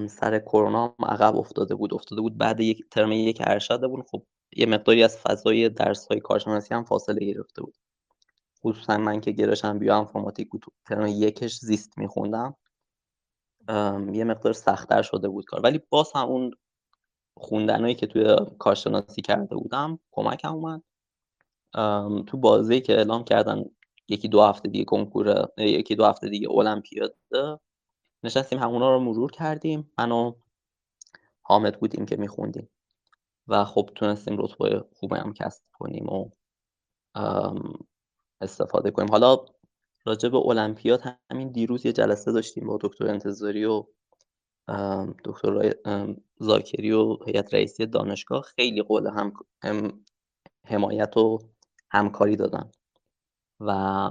سر 0.09 0.39
کرونا 0.39 0.95
عقب 1.03 1.37
افتاده 1.37 1.75
بود. 1.75 1.95
افتاده 1.95 2.21
بود 2.21 2.39
بعد 2.39 2.61
یک 2.61 2.85
ترم 2.91 3.13
یک 3.13 3.43
ارشد 3.47 3.81
بود. 3.81 4.07
خب 4.11 4.27
یه 4.57 4.67
مقداری 4.67 5.03
از 5.03 5.19
فضای 5.19 5.69
درس 5.69 6.07
های 6.07 6.21
کارشناسی 6.21 6.75
هم 6.75 6.85
فاصله 6.85 7.27
گرفته 7.27 7.63
بود. 7.63 7.75
خصوصا 8.65 8.97
من 8.97 9.21
که 9.21 9.33
گراشم 9.33 9.79
بیو 9.79 9.93
انفرماتیک 9.93 10.51
بود 10.51 10.65
ترم 10.85 11.07
یکش 11.07 11.59
زیست 11.59 11.99
میخوندم. 11.99 12.57
یه 14.13 14.25
مقدار 14.25 14.53
سختتر 14.53 15.03
شده 15.03 15.29
بود 15.29 15.45
کار. 15.45 15.61
ولی 15.61 15.81
باز 15.91 16.13
هم 16.15 16.27
اون 16.27 16.51
خوندنهایی 17.37 17.95
که 17.95 18.07
توی 18.07 18.37
کارشناسی 18.59 19.23
کرده 19.23 19.57
بودم 19.57 19.99
کمکم 20.11 20.55
اومد. 20.55 20.83
تو 22.27 22.37
بازی 22.37 22.81
که 22.81 22.97
اعلام 22.97 23.25
کردن 23.25 23.65
یکی 24.09 24.29
دو 24.29 24.43
هفته 24.43 24.69
دیگه 24.69 24.85
کنکور 24.85 25.49
یکی 25.59 25.95
دو 25.95 26.05
هفته 26.05 26.29
دیگه 26.29 26.51
المپیاد 26.51 27.17
نشستیم 28.23 28.59
همونا 28.59 28.95
رو 28.95 29.01
مرور 29.01 29.31
کردیم. 29.31 29.93
من 29.99 30.13
و 30.13 30.33
حامد 31.43 31.81
بودیم 31.81 32.07
که 32.07 32.17
میخوندیم. 32.17 32.69
و 33.49 33.65
خب 33.65 33.91
تونستیم 33.95 34.37
رتبه 34.39 34.85
خوبی 34.97 35.17
هم 35.17 35.33
کسب 35.33 35.63
کنیم 35.73 36.07
و 36.07 36.31
استفاده 38.41 38.91
کنیم. 38.91 39.11
حالا 39.11 39.37
راجع 40.05 40.29
به 40.29 40.37
المپیاد 40.37 41.03
همین 41.31 41.53
دیروز 41.53 41.87
یه 41.87 41.93
جلسه 41.93 42.33
داشتیم 42.33 42.67
با 42.67 42.79
دکتر 42.81 43.07
انتظاری 43.07 43.65
و 43.65 43.85
دکتر 45.25 45.75
زاکری 46.39 46.93
و 46.93 47.17
هیئت 47.27 47.55
رئیسی 47.55 47.87
دانشگاه 47.87 48.43
خیلی 48.43 48.83
قول 48.83 49.07
هم 49.07 49.33
حمایت 50.65 51.17
و 51.17 51.39
همکاری 51.91 52.37
دادن. 52.37 52.71
و 53.61 54.11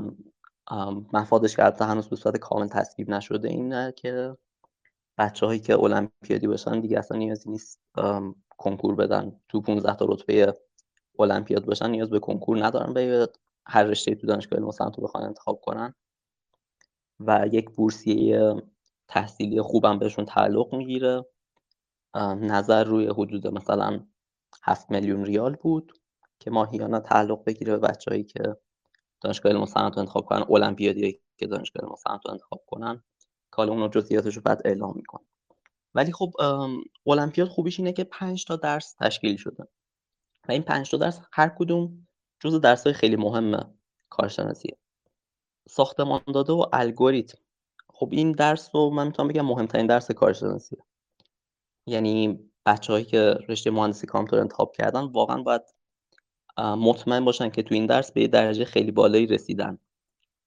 مفادش 1.14 1.56
که 1.56 1.64
هنوز 1.82 2.10
به 2.10 2.16
صورت 2.16 2.38
کامل 2.38 2.68
تصویب 2.68 3.10
نشده 3.10 3.50
اینه 3.50 3.94
که 3.98 4.38
بچه 5.18 5.46
هایی 5.46 5.60
که 5.60 5.80
المپیادی 5.80 6.48
باشن 6.48 6.80
دیگه 6.80 7.00
اصلا 7.00 7.18
نیازی 7.18 7.50
نیست 7.50 7.82
کنکور 8.58 8.96
بدن 8.96 9.42
تو 9.50 9.62
15 9.62 9.96
تا 9.96 10.06
رتبه 10.10 10.54
المپیاد 11.20 11.66
باشن 11.66 11.90
نیاز 11.90 12.10
به 12.10 12.20
کنکور 12.20 12.66
ندارن 12.66 12.94
به 12.94 13.30
هر 13.68 13.84
رشته 13.84 14.16
تو 14.16 14.28
دانشگاه 14.28 14.60
علم 14.60 14.72
صنعت 14.72 15.00
بخوان 15.00 15.24
انتخاب 15.24 15.62
کنن. 15.62 15.94
و 17.20 17.48
یک 17.52 17.70
بورسیه 17.70 18.62
تحصیلی 19.08 19.62
خوبم 19.62 20.00
بهشون 20.00 20.26
تعلق 20.26 20.76
می‌گیره. 20.76 21.26
نظر 22.36 22.84
روی 22.84 23.08
حدود 23.08 23.48
مثلا 23.48 24.08
7 24.64 24.92
میلیون 24.92 25.26
ریال 25.26 25.56
بود 25.56 25.92
که 26.40 26.52
ماهیانه 26.52 27.00
تعلق 27.00 27.44
بگیره 27.44 27.78
به 27.78 27.88
بچههایی 27.88 28.24
که 28.24 28.58
دانشگاه 29.22 29.52
علم 29.52 29.64
رو 29.64 30.00
انتخاب 30.00 30.26
کنن 30.26 30.46
المپیادی 30.50 31.22
که 31.38 31.48
دانشگاه 31.48 31.84
علم 31.84 31.96
رو 32.06 32.32
انتخاب 32.32 32.64
کنن. 32.68 33.04
که 33.52 33.58
حالا 33.58 33.74
اون 33.74 33.90
جزئیاتش 33.90 34.36
رو 34.36 34.42
بعد 34.42 34.62
اعلام 34.66 34.94
می‌کنه 34.96 35.26
ولی 35.96 36.12
خب 36.12 36.34
المپیاد 37.08 37.48
خوبیش 37.48 37.80
اینه 37.80 37.94
که 37.94 38.04
5 38.04 38.46
تا 38.46 38.56
درس 38.56 38.94
تشکیل 38.94 39.38
شده. 39.38 39.68
و 40.48 40.52
این 40.52 40.62
5 40.62 40.92
تا 40.92 40.98
درس 40.98 41.20
هر 41.34 41.50
کدوم 41.50 42.08
جزء 42.40 42.58
درسای 42.58 42.94
خیلی 42.94 43.16
مهم 43.16 43.76
کارشناسیه. 44.10 44.78
ساختمان 45.70 46.22
داده 46.34 46.54
و 46.54 46.66
الگوریتم. 46.74 47.38
خب 47.94 48.10
این 48.12 48.32
درس 48.32 48.70
رو 48.74 48.90
من 48.90 49.08
می‌تونم 49.08 49.28
بگم 49.28 49.46
مهمترین 49.46 49.88
درس 49.88 50.12
کارشناسیه. 50.12 50.80
یعنی 51.88 52.40
بچههایی 52.66 53.06
که 53.06 53.38
رشته 53.50 53.72
مهندسی 53.72 54.08
کامپیوتر 54.08 54.42
انتخاب 54.42 54.72
کردن 54.72 55.02
واقعا 55.02 55.42
باید 55.42 55.62
مطمئن 56.58 57.26
باشن 57.26 57.50
که 57.50 57.64
تو 57.64 57.76
این 57.76 57.86
درس 57.86 58.12
به 58.12 58.22
یه 58.22 58.28
درجه 58.28 58.66
خیلی 58.66 58.92
بالایی 58.92 59.26
رسیدن. 59.26 59.80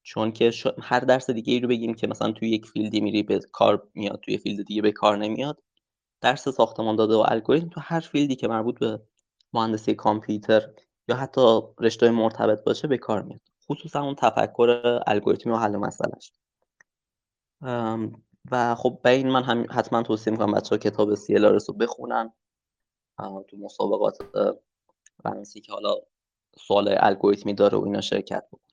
چون 0.08 0.32
که 0.32 0.52
هر 0.82 1.00
درس 1.00 1.30
دیگه 1.30 1.52
ای 1.52 1.60
رو 1.60 1.68
بگیم 1.68 1.94
که 1.94 2.06
مثلا 2.06 2.32
توی 2.32 2.50
یک 2.50 2.66
field 2.66 2.95
ی 2.95 3.00
میری 3.00 3.22
به 3.22 3.40
کار 3.52 3.88
میاد 3.94 4.20
توی 4.20 4.38
field 4.38 4.66
دیگه 4.66 4.82
به 4.82 4.92
کار 4.92 5.16
نمیاد 5.16 5.62
درس 6.20 6.48
ساختمان 6.48 6.96
داده 6.96 7.14
و 7.14 7.24
الگوریتم 7.28 7.68
تو 7.68 7.80
هر 7.80 8.00
field 8.00 8.30
ی 8.30 8.36
که 8.36 8.48
مربوط 8.48 8.78
به 8.78 9.02
مهندسی 9.52 9.94
کامپیوتر 9.94 10.68
یا 11.08 11.16
حتی 11.16 11.60
رشته 11.80 12.10
مرتبط 12.10 12.64
باشه 12.64 12.88
به 12.88 12.98
کار 12.98 13.22
میاد. 13.22 13.40
خصوصا 13.68 14.02
اون 14.02 14.14
تفکر 14.14 15.00
الگوریتمی 15.06 15.52
و 15.52 15.56
حل 15.56 15.76
مسئلهش 15.76 16.32
و 18.50 18.74
خب 18.74 19.00
به 19.02 19.10
این 19.10 19.30
من 19.30 19.42
هم 19.42 19.66
حتما 19.70 20.02
توصیه 20.02 20.30
می‌کنم 20.30 20.52
بچه 20.52 20.70
ها 20.70 20.78
کتاب 20.78 21.14
سیلارس 21.14 21.70
رو 21.70 21.76
بخونن 21.76 22.32
تو 23.48 23.56
مسابقات 23.56 24.18
فرانسی 25.22 25.60
که 25.60 25.72
حالا 25.72 25.94
سوال 26.58 26.94
الگوریتمی 26.98 27.54
داره 27.54 27.78
و 27.78 27.84
اینا 27.84 28.00
شرکت 28.00 28.44
بکن 28.52 28.67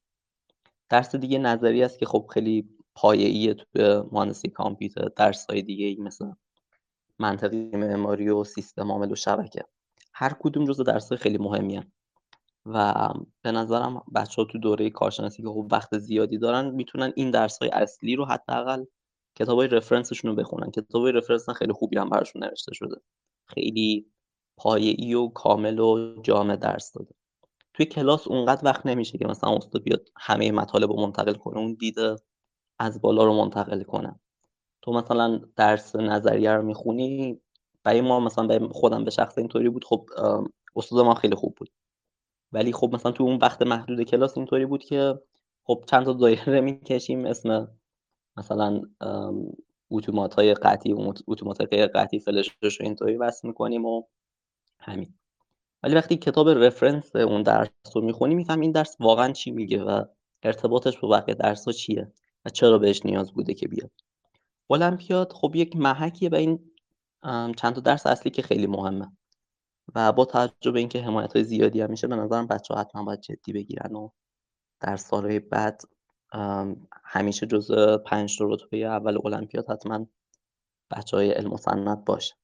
درس 0.89 1.15
دیگه 1.15 1.38
نظری 1.38 1.84
است 1.84 2.00
که 2.00 2.06
خب 2.06 2.27
خیلی 2.34 2.70
پایه‌ایه 2.96 3.54
توی 3.54 4.01
مهندسی 4.12 4.50
کامپیوتر 4.50 5.10
درس 5.15 5.46
های 5.46 5.62
دیگه 5.62 5.86
ای 5.86 5.96
مثل 5.96 6.32
منطقی 7.20 7.58
معماری 7.58 8.30
و 8.30 8.44
سیستم 8.44 8.92
عامل 8.92 9.12
و 9.12 9.15
شبکه. 9.15 9.65
هر 10.13 10.36
کدوم 10.39 10.65
جزو 10.65 10.84
درس 10.84 11.13
خیلی 11.13 11.38
مهمی 11.38 11.82
و 12.65 13.10
به 13.42 13.51
نظرم 13.51 14.04
بچه 14.15 14.42
ها 14.42 14.48
تو 14.51 14.58
دوره 14.58 14.89
کارشناسی 14.89 15.44
که 15.44 15.50
خب 15.50 15.68
وقت 15.72 15.98
زیادی 15.98 16.38
دارن 16.38 16.70
می‌تونن 16.70 17.13
این 17.15 17.32
درس 17.32 17.58
های 17.58 17.70
اصلی 17.70 18.15
رو 18.15 18.25
حداقل 18.25 18.86
کتاب 19.36 19.58
های 19.58 19.68
رفرنسشون 19.68 20.32
رو 20.32 20.38
بخونن. 20.38 20.72
کتاب 20.72 21.01
های 21.01 21.12
رفرنس 21.12 21.50
خیلی 21.50 21.74
خوبی 21.74 21.98
هم 21.98 22.10
براشون 22.10 22.44
نوشته 22.44 22.74
شده. 22.74 22.96
خیلی 23.46 24.06
پایه‌ای 24.58 25.13
و 25.13 25.27
کامل 25.27 25.80
و 25.80 26.22
جامع 26.22 26.56
درس 26.56 26.92
داده. 26.92 27.15
توی 27.75 27.86
کلاس 27.86 28.27
اونقدر 28.27 28.65
وقت 28.65 28.86
نمیشه 28.86 29.17
که 29.17 29.27
مثلا 29.27 29.55
استاد 29.55 29.84
بیاد 29.84 30.10
همه 30.17 30.51
مطالب 30.51 30.91
رو 30.91 31.01
منتقل 31.01 31.34
کنه 31.34 31.58
اون 31.58 31.74
دیده 31.74 32.15
از 32.79 33.01
بالا 33.01 33.24
رو 33.24 33.34
منتقل 33.34 33.84
کنه. 33.84 34.20
تو 34.82 34.91
مثلا 34.91 35.41
درس 35.55 35.96
نظریه 35.96 36.51
رو 36.51 36.63
می‌خونی 36.63 37.41
برای 37.84 38.01
ما 38.01 38.20
مثلا 38.20 38.48
برای 38.48 38.67
خودم 38.67 39.03
به 39.03 39.12
شخص 39.12 39.38
اینطوری 39.38 39.70
بود 39.70 39.86
خب 39.86 40.10
استاد 40.75 41.05
ما 41.05 41.15
خیلی 41.15 41.36
خوب 41.36 41.55
بود. 41.55 41.70
ولی 42.51 42.74
خب 42.74 42.89
مثلا 42.94 43.12
تو 43.12 43.24
اون 43.24 43.38
وقت 43.38 43.62
محدود 43.62 44.01
کلاس 44.01 44.38
اینطوری 44.38 44.65
بود 44.65 44.84
که 44.84 45.20
خب 45.63 45.84
چند 45.88 46.05
تا 46.05 46.13
دایره 46.13 46.62
می‌کشیم 46.72 47.25
اسم 47.25 47.67
مثلا 48.38 48.82
اتومات 49.91 50.34
های 50.34 50.53
قطعی 50.53 50.96
اتومات 51.27 51.74
های 51.74 51.88
قطعی 51.88 52.20
فلش 52.20 52.50
رو 52.62 52.70
اینطوری 52.79 53.17
وصل 53.17 53.48
می‌کنیم 53.48 53.86
و 53.86 54.03
همین. 54.79 55.13
ولی 55.86 55.96
وقتی 55.96 56.18
کتاب 56.18 56.50
رفرنس 56.50 57.15
اون 57.15 57.44
درس 57.44 57.70
رو 57.96 58.01
می‌خونی 58.01 58.36
میفهم 58.36 58.60
این 58.60 58.72
درس 58.72 58.96
واقعا 59.00 59.32
چی 59.32 59.51
میگه 59.51 59.84
و 59.84 60.06
ارتباطش 60.44 60.98
با 60.98 61.08
بقیه 61.08 61.36
درس 61.36 61.65
ها 61.65 61.72
چیه 61.72 62.12
و 62.46 62.50
چرا 62.50 62.77
بهش 62.77 63.06
نیاز 63.06 63.34
بوده 63.34 63.54
که 63.54 63.68
بیاد. 63.68 63.92
المپیاد 64.70 65.34
خب 65.34 65.56
یک 65.56 65.75
محکیه 65.75 66.30
به 66.30 66.38
این 66.38 66.72
چند 67.58 67.74
تا 67.75 67.82
درس 67.82 68.06
اصلی 68.08 68.32
که 68.32 68.42
خیلی 68.42 68.68
مهمه. 68.68 69.12
و 69.96 70.12
با 70.12 70.25
توجه 70.25 70.72
به 70.72 70.80
اینکه 70.80 71.01
حمایت 71.01 71.34
های 71.34 71.44
زیادی 71.44 71.82
هم 71.82 71.89
میشه 71.89 72.08
به 72.08 72.15
نظرم 72.15 72.48
بچه 72.48 72.74
ها 72.74 72.80
حتما 72.80 73.04
باید 73.04 73.22
جدی 73.22 73.54
بگیرن 73.54 73.96
و 73.96 74.10
در 74.80 74.98
سالهای 74.98 75.39
بعد 75.39 75.82
همیشه 77.04 77.46
جز 77.46 77.72
پنج 78.06 78.38
رتبه 78.42 78.77
اول 78.77 79.18
المپیاد 79.25 79.70
حتما 79.70 80.06
بچه 80.92 81.18
های 81.18 81.32
علم 81.32 81.54
و 81.54 81.58
صنعت 81.58 82.06
باشه. 82.06 82.36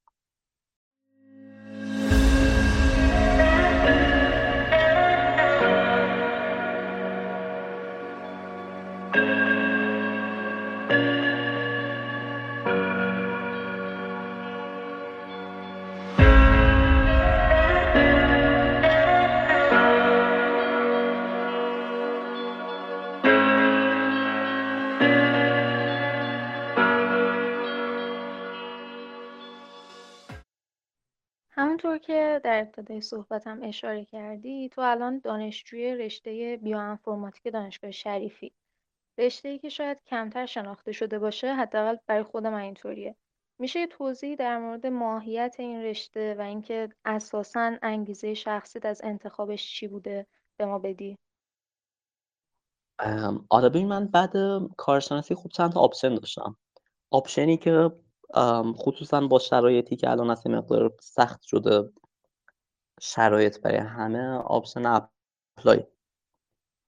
همونطور 31.83 32.07
که 32.07 32.41
در 32.43 32.61
ابتدای 32.61 33.01
صحبتم 33.01 33.59
اشاره 33.63 34.05
کردی 34.05 34.69
تو 34.69 34.81
الان 34.81 35.19
دانشجوی 35.19 35.95
رشته 35.95 36.59
بیوانفورماتیک 36.63 37.53
دانشگاه 37.53 37.91
شریفی. 37.91 38.53
ای 39.17 39.59
که 39.59 39.69
شاید 39.69 39.97
کمتر 40.05 40.45
شناخته 40.45 40.91
شده 40.91 41.19
باشه 41.19 41.53
حداقل 41.53 41.95
برای 42.07 42.23
خود 42.23 42.47
من 42.47 42.59
اینطوریه. 42.59 43.15
میشه 43.59 43.79
یه 43.79 43.87
توضیحی 43.87 44.35
در 44.35 44.57
مورد 44.57 44.87
ماهیت 44.87 45.55
این 45.59 45.81
رشته 45.81 46.35
و 46.39 46.41
اینکه 46.41 46.89
اساسا 47.05 47.77
انگیزه 47.81 48.33
شخصیت 48.33 48.85
از 48.85 49.01
انتخابش 49.03 49.73
چی 49.73 49.87
بوده 49.87 50.27
به 50.57 50.65
ما 50.65 50.79
بدی؟ 50.79 51.17
آره 53.49 53.69
ببین 53.69 53.87
من 53.87 54.07
بعد 54.07 54.33
کارشناسی 54.77 55.35
خوب 55.35 55.51
چند 55.51 55.71
تا 55.71 55.79
آپشن 55.79 56.15
داشتم. 56.15 56.57
option 57.11 57.50
ی 57.50 57.57
که 57.57 57.91
خصوصا 58.73 59.27
با 59.27 59.39
شرایطی 59.39 59.95
که 59.95 60.09
الان 60.09 60.29
از 60.29 60.47
مقدار 60.47 60.93
سخت 61.01 61.41
شده 61.41 61.89
شرایط 63.01 63.61
برای 63.61 63.77
همه 63.77 64.27
option 64.37 64.85
apply. 64.85 65.83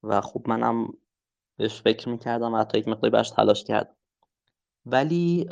و 0.04 0.22
خب 0.22 0.44
منم 0.48 0.94
بهش 1.58 1.82
فکر 1.82 2.10
می‌کردم 2.10 2.54
و 2.54 2.58
حتی 2.58 2.78
یک 2.78 2.88
مقداری 2.88 3.12
براش 3.12 3.30
تلاش 3.30 3.64
کردم 3.64 3.96
ولی 4.86 5.48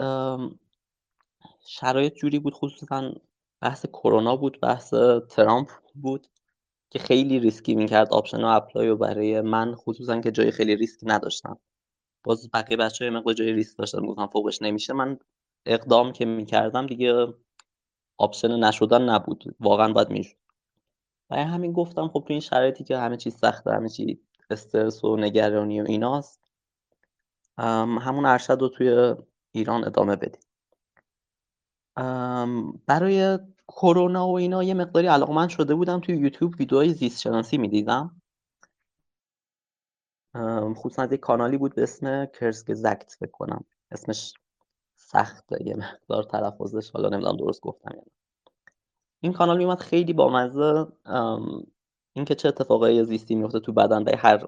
شرایط 1.65 2.13
جوری 2.13 2.39
بود 2.39 2.53
خصوصا 2.53 3.11
بحث 3.61 3.85
کرونا 3.85 4.35
بود 4.35 4.59
بحث 4.61 4.93
ترامپ 5.29 5.69
بود 5.95 6.27
که 6.89 6.99
خیلی 6.99 7.39
ریسکی 7.39 7.75
می‌کرد 7.75 8.13
option 8.13 8.43
و 8.43 8.47
apply 8.47 8.87
رو 8.87 8.97
برای 8.97 9.41
من 9.41 9.75
خصوصا 9.75 10.21
که 10.21 10.31
جای 10.31 10.51
خیلی 10.51 10.75
ریسک 10.75 10.99
نداشتم. 11.03 11.59
باز 12.23 12.49
بقیه 12.53 12.77
بچه 12.77 13.05
ها 13.05 13.08
یه 13.08 13.13
مقدار 13.13 13.33
جای 13.33 13.53
ریسک 13.53 13.77
داشتن 13.77 14.05
گفتم 14.05 14.27
فوقش 14.27 14.61
نمیشه. 14.61 14.93
من 14.93 15.19
اقدام 15.65 16.11
که 16.11 16.25
می‌کردم 16.25 16.87
دیگه 16.87 17.33
option 18.17 18.59
نشدن 18.59 19.09
نبود. 19.09 19.55
واقعا 19.59 19.93
باید 19.93 20.09
می‌شد 20.09 20.37
برای 21.29 21.43
همین 21.43 21.73
گفتم 21.73 22.07
خب 22.07 22.23
تو 22.27 22.33
این 22.33 22.39
شرایطی 22.39 22.83
که 22.83 22.97
همه 22.97 23.17
چیز 23.17 23.35
سخته 23.37 23.71
همه 23.71 23.89
چیز 23.89 24.17
استرس 24.49 25.03
و 25.03 25.17
نگرانی 25.17 25.81
و 25.81 25.85
ایناست 25.87 26.41
همون 27.57 28.25
ارشد 28.25 28.61
رو 28.61 28.69
توی 28.69 29.15
ایران 29.51 29.83
ادامه 29.83 30.15
بدیم. 30.15 30.41
برای 32.87 33.39
کرونا 33.67 34.27
و 34.27 34.37
اینا 34.37 34.63
یه 34.63 34.73
مقداری 34.73 35.07
من 35.07 35.47
شده 35.47 35.75
بودم 35.75 35.99
توی 35.99 36.15
یوتیوب 36.15 36.55
ویدیوهای 36.59 36.93
زیست 36.93 37.21
شناسی 37.21 37.57
می‌دیدم 37.57 38.21
خصوصا 40.73 41.03
از 41.03 41.11
یک 41.11 41.19
کانالی 41.19 41.57
بود 41.57 41.75
به 41.75 41.83
اسم 41.83 42.25
کرسک 42.25 42.73
زکت 42.73 43.15
فکر 43.19 43.31
کنم. 43.31 43.63
اسمش 43.91 44.33
سخته 45.11 45.63
یه 45.65 45.75
مقدار 45.75 46.23
تلفظش 46.23 46.89
حالا 46.91 47.09
نمی‌دونم 47.09 47.37
درست 47.37 47.61
گفتم 47.61 47.91
یعنی. 47.93 48.11
این 49.19 49.33
کانال 49.33 49.57
میومد 49.57 49.79
خیلی 49.79 50.13
با 50.13 50.29
مزه 50.29 50.87
اینکه 52.13 52.35
چه 52.35 52.47
اتفاقای 52.47 53.05
زیستی 53.05 53.35
میفته 53.35 53.59
تو 53.59 53.73
بدن 53.73 54.03
به 54.03 54.17
هر 54.17 54.45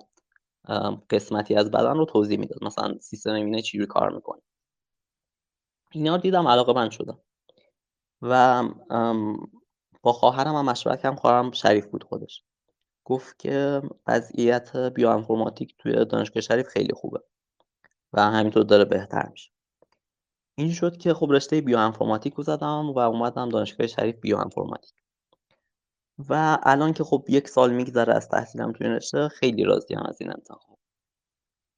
قسمتی 1.10 1.56
از 1.56 1.72
بدن 1.72 1.98
رو 1.98 2.06
توضیح 2.06 2.40
می‌داد. 2.40 2.64
مثلا 2.64 2.98
سیستم 3.00 3.34
ایمنی 3.34 3.62
چجوری 3.62 3.86
کار 3.86 4.10
می‌کنه. 4.10 4.42
اینا 5.92 6.16
رو 6.16 6.22
دیدم 6.22 6.48
علاقه 6.48 6.74
من 6.74 6.90
شدم. 6.90 7.20
و 8.22 8.64
با 10.04 10.14
خواهرم 10.14 10.56
هم 10.56 10.66
مشورت 10.66 11.02
کردم 11.02 11.16
خواهرم 11.16 11.52
شریف 11.52 11.86
بود 11.86 12.04
خودش. 12.04 12.44
گفت 13.06 13.40
که 13.40 13.82
وضعیت 14.08 14.76
بیوانفورماتیک 14.76 15.76
توی 15.78 16.06
دانشگاه 16.06 16.42
شریف 16.42 16.68
خیلی 16.68 16.94
خوبه 16.94 17.20
و 18.14 18.22
همینطور 18.22 18.64
داره 18.64 18.86
بهتر 18.86 19.30
میشه. 19.32 19.52
این 20.56 20.72
شد 20.72 20.98
که 20.98 21.14
خب 21.14 21.32
رشته 21.32 21.62
بیوانفورماتیک 21.62 22.34
رو 22.34 22.44
زدم 22.44 22.90
و 22.90 23.00
اومدم 23.00 23.50
دانشگاه 23.50 23.88
شریف 23.88 24.16
بیوانفورماتیک. 24.16 24.94
و 26.30 26.60
الان 26.64 26.94
که 26.94 27.04
خب 27.04 27.26
یک 27.30 27.48
سال 27.48 27.74
میگذره 27.74 28.14
از 28.14 28.30
تحصیلم 28.30 28.72
توی 28.72 28.88
رشته 28.88 29.28
خیلی 29.28 29.64
راضیم 29.64 30.00
از 30.00 30.22
این 30.22 30.30
انتخاب. 30.34 30.80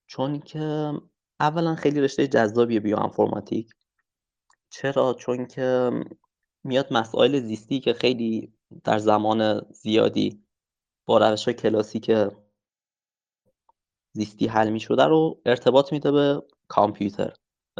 چون 0.08 0.40
که 0.40 0.94
اولا 1.40 1.76
خیلی 1.76 2.02
رشته 2.02 2.28
جذابیه 2.28 2.80
بیوانفورماتیک. 2.80 3.70
چرا؟ 4.70 5.14
چون 5.14 5.46
که 5.46 5.92
میاد 6.64 6.94
مسائل 6.94 7.40
زیستی 7.40 7.80
که 7.80 7.94
خیلی 7.94 8.54
در 8.84 8.98
زمان 9.00 9.62
زیادی 9.72 10.44
با 11.06 11.18
روش 11.18 11.50
کلاسیک 11.50 12.12
زیستی 14.14 14.48
حل 14.48 14.70
می 14.70 14.80
شده 14.80 15.04
رو 15.04 15.42
ارتباط 15.46 15.94
میده 15.94 16.12
به 16.12 16.44
کامپیوتر. 16.68 17.34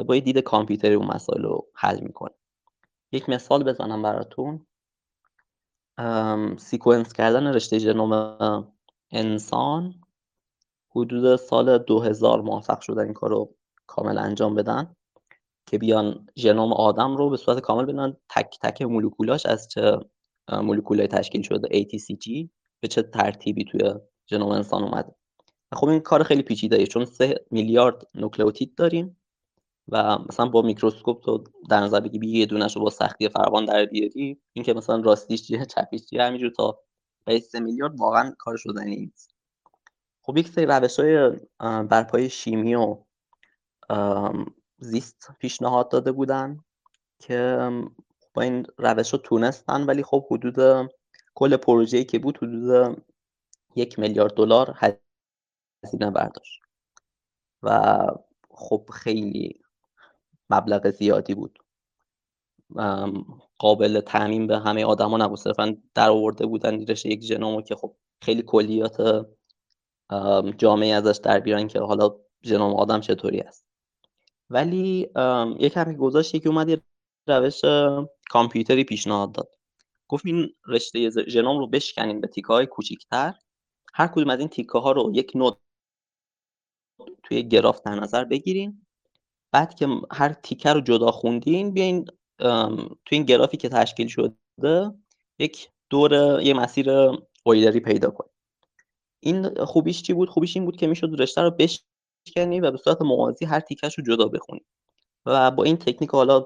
با 0.04 0.16
یه 0.16 0.22
دید 0.22 0.38
کامپیوتری 0.38 0.94
اون 0.94 1.08
مسائل 1.08 1.44
رو 1.44 1.68
حل 1.74 2.00
می‌کنه. 2.00 2.34
یک 3.12 3.30
مثال 3.30 3.64
بزنم 3.64 4.02
براتون. 4.02 4.66
سیکونس 6.58 7.14
کردن 7.14 7.48
رشته 7.48 7.80
ژنوم 7.80 8.74
انسان 9.12 9.94
حدود 10.96 11.36
سال 11.36 11.78
2000 11.78 12.42
موفق 12.42 12.82
شدن 12.82 13.04
این 13.04 13.14
کار 13.14 13.30
رو 13.30 13.56
کامل 13.88 14.18
انجام 14.18 14.56
بدن 14.56 14.96
که 15.66 15.78
بیان 15.78 16.28
ژنوم 16.38 16.74
آدم 16.74 17.18
رو 17.18 17.30
به 17.30 17.38
صورت 17.38 17.60
کامل 17.60 17.86
بدن 17.86 18.18
تک 18.30 18.58
تک 18.62 18.82
مولکولاش 18.82 19.46
از 19.46 19.68
چه 19.68 20.00
مولکولای 20.52 21.08
تشکیل 21.08 21.42
شده 21.42 21.68
ATCG 21.82 22.48
به 22.80 22.88
چه 22.88 23.02
ترتیبی 23.02 23.64
توی 23.64 23.94
ژنوم 24.30 24.50
انسان 24.50 24.84
اومده. 24.84 25.16
خب 25.74 25.88
این 25.88 26.00
کار 26.00 26.24
خیلی 26.24 26.42
پیچیده 26.44 26.88
چون 26.88 27.06
سه 27.06 27.46
میلیارد 27.52 28.08
نوکلئوتید 28.16 28.76
داریم. 28.76 29.18
و 29.88 30.18
مثلا 30.30 30.46
با 30.46 30.62
میکروسکوپ 30.62 31.24
تو 31.24 31.44
در 31.70 31.80
نظر 31.80 32.00
بگی 32.00 32.40
یه 32.40 32.46
دونش 32.46 32.78
با 32.78 32.90
سختی 32.90 33.30
فراوان 33.30 33.66
در 33.66 33.86
بیاری 33.86 34.42
اینکه 34.54 34.74
مثلا 34.74 35.02
راستیش 35.02 35.48
چیه 35.48 35.66
چپیش 35.66 36.06
چیه 36.06 36.24
همینجور 36.24 36.50
تا 36.50 36.80
به 37.26 37.40
سه 37.40 37.60
میلیارد 37.60 38.00
واقعا 38.00 38.34
کار 38.40 38.58
شدنی 38.58 38.96
نیست 38.96 39.36
خب 40.22 40.38
یک 40.38 40.48
سری 40.48 40.66
روش 40.66 41.00
های 41.00 41.32
برپای 41.60 42.30
شیمی 42.30 42.76
و 42.76 42.98
زیست 44.78 45.32
پیشنهاد 45.40 45.92
داده 45.92 46.12
بودن 46.12 46.60
که 47.20 47.70
با 48.34 48.42
این 48.42 48.66
روش 48.78 49.14
رو 49.14 49.20
تونستن 49.20 49.84
ولی 49.86 50.04
خب 50.04 50.28
حدود 50.32 50.90
کل 51.36 51.58
پروژه‌ای 51.58 52.06
که 52.06 52.20
بود 52.20 52.38
حدود 52.38 52.98
یک 53.76 54.00
میلیارد 54.00 54.34
دلار 54.34 54.78
هزینه 55.84 56.12
برداشت. 56.12 56.62
و 57.64 57.98
خب 58.50 58.90
خیلی 58.94 59.65
مبلغ 60.50 60.90
زیادی 60.90 61.34
بود. 61.34 61.60
قابل 63.58 64.00
تعمین 64.00 64.48
به 64.48 64.60
همه 64.60 64.86
آدما 64.86 65.18
نبود. 65.18 65.40
صرفا 65.40 65.78
در 65.94 66.10
آورده 66.10 66.46
بودن 66.46 66.86
رشته 66.86 67.10
یک 67.10 67.24
ژنومو 67.24 67.62
که 67.62 67.76
خب 67.76 67.96
خیلی 68.22 68.42
کلیات 68.42 69.26
جامعه 70.58 70.94
ازش 70.94 71.20
در 71.24 71.40
بیارن 71.40 71.68
که 71.68 71.80
حالا 71.80 72.16
ژنوم 72.44 72.74
آدم 72.74 73.00
چطوری 73.00 73.40
است. 73.40 73.66
ولی 74.50 75.10
یک 75.60 75.74
کمی 75.74 75.96
گذاشت 75.96 76.44
که 76.44 76.50
اومد 76.50 76.70
یه 76.70 76.82
روش 77.28 77.62
کامپیوتری 78.30 78.84
پیشنهاد 78.84 79.32
داد. 79.32 79.50
گفت 80.08 80.26
این 80.26 80.56
رشته 80.68 81.10
ژنوم 81.10 81.58
رو 81.60 81.68
بشکنیم 81.68 82.22
به 82.22 82.28
تیکه 82.28 82.48
های 82.48 82.66
کوچیکتر. 82.66 83.34
هر 83.94 84.08
کدوم 84.08 84.30
از 84.30 84.40
این 84.40 84.48
تیکه 84.48 84.80
ها 84.80 84.92
رو 84.92 85.12
یک 85.14 85.32
نود 85.36 85.58
توی 87.24 87.48
گراف 87.48 87.82
در 87.82 87.96
نظر 87.96 88.24
بگیریم 88.24 88.85
بعد 89.56 89.76
که 89.76 89.88
هر 90.12 90.34
تیکه 90.34 90.74
رو 90.74 90.82
جدا 90.82 91.12
خوندین 91.12 91.72
بیاین 91.72 92.06
توی 93.06 93.12
این 93.12 93.24
گرافی 93.24 93.58
که 93.58 93.70
تشکیل 93.70 94.08
شده 94.08 94.36
یک 95.40 95.70
دور 95.90 96.42
یه 96.42 96.54
مسیر 96.54 96.90
اویلری 97.44 97.80
پیدا 97.80 98.10
کنیم 98.10 98.32
این 99.24 99.66
خوبیش 99.66 100.02
چی 100.02 100.14
بود؟ 100.14 100.30
خوبیش 100.30 100.56
این 100.56 100.66
بود 100.66 100.76
که 100.76 100.88
می‌شد 100.88 101.16
رشته 101.20 101.42
رو 101.42 101.52
بشکنی 101.52 102.60
و 102.60 102.72
به 102.72 102.78
صورت 102.78 103.02
موازی 103.02 103.46
هر 103.46 103.60
تیکش 103.60 103.98
رو 103.98 104.04
جدا 104.04 104.28
بخونی. 104.28 104.66
و 105.26 105.52
با 105.52 105.64
این 105.64 105.78
تکنیک 105.78 106.10
حالا 106.10 106.46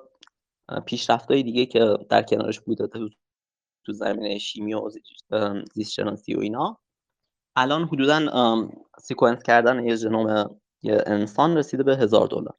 پیشرفت‌های 0.85 1.43
دیگه 1.43 1.65
که 1.65 1.97
در 2.09 2.23
کنارش 2.23 2.59
بوده 2.59 2.87
تو 3.85 3.93
زمینه 3.93 4.37
شیمی 4.37 4.73
و 4.73 4.89
زیست 5.73 5.91
شناسی 5.91 6.35
و 6.35 6.39
اینا. 6.39 6.79
الان 7.55 7.83
حدودا 7.83 8.69
سیکونس 9.01 9.43
کردن 9.43 9.85
یه 9.85 9.95
ژنوم 9.95 10.59
یه 10.83 11.03
انسان 11.05 11.57
رسیده 11.57 11.83
به 11.83 11.97
هزار 11.97 12.27
دلار. 12.27 12.55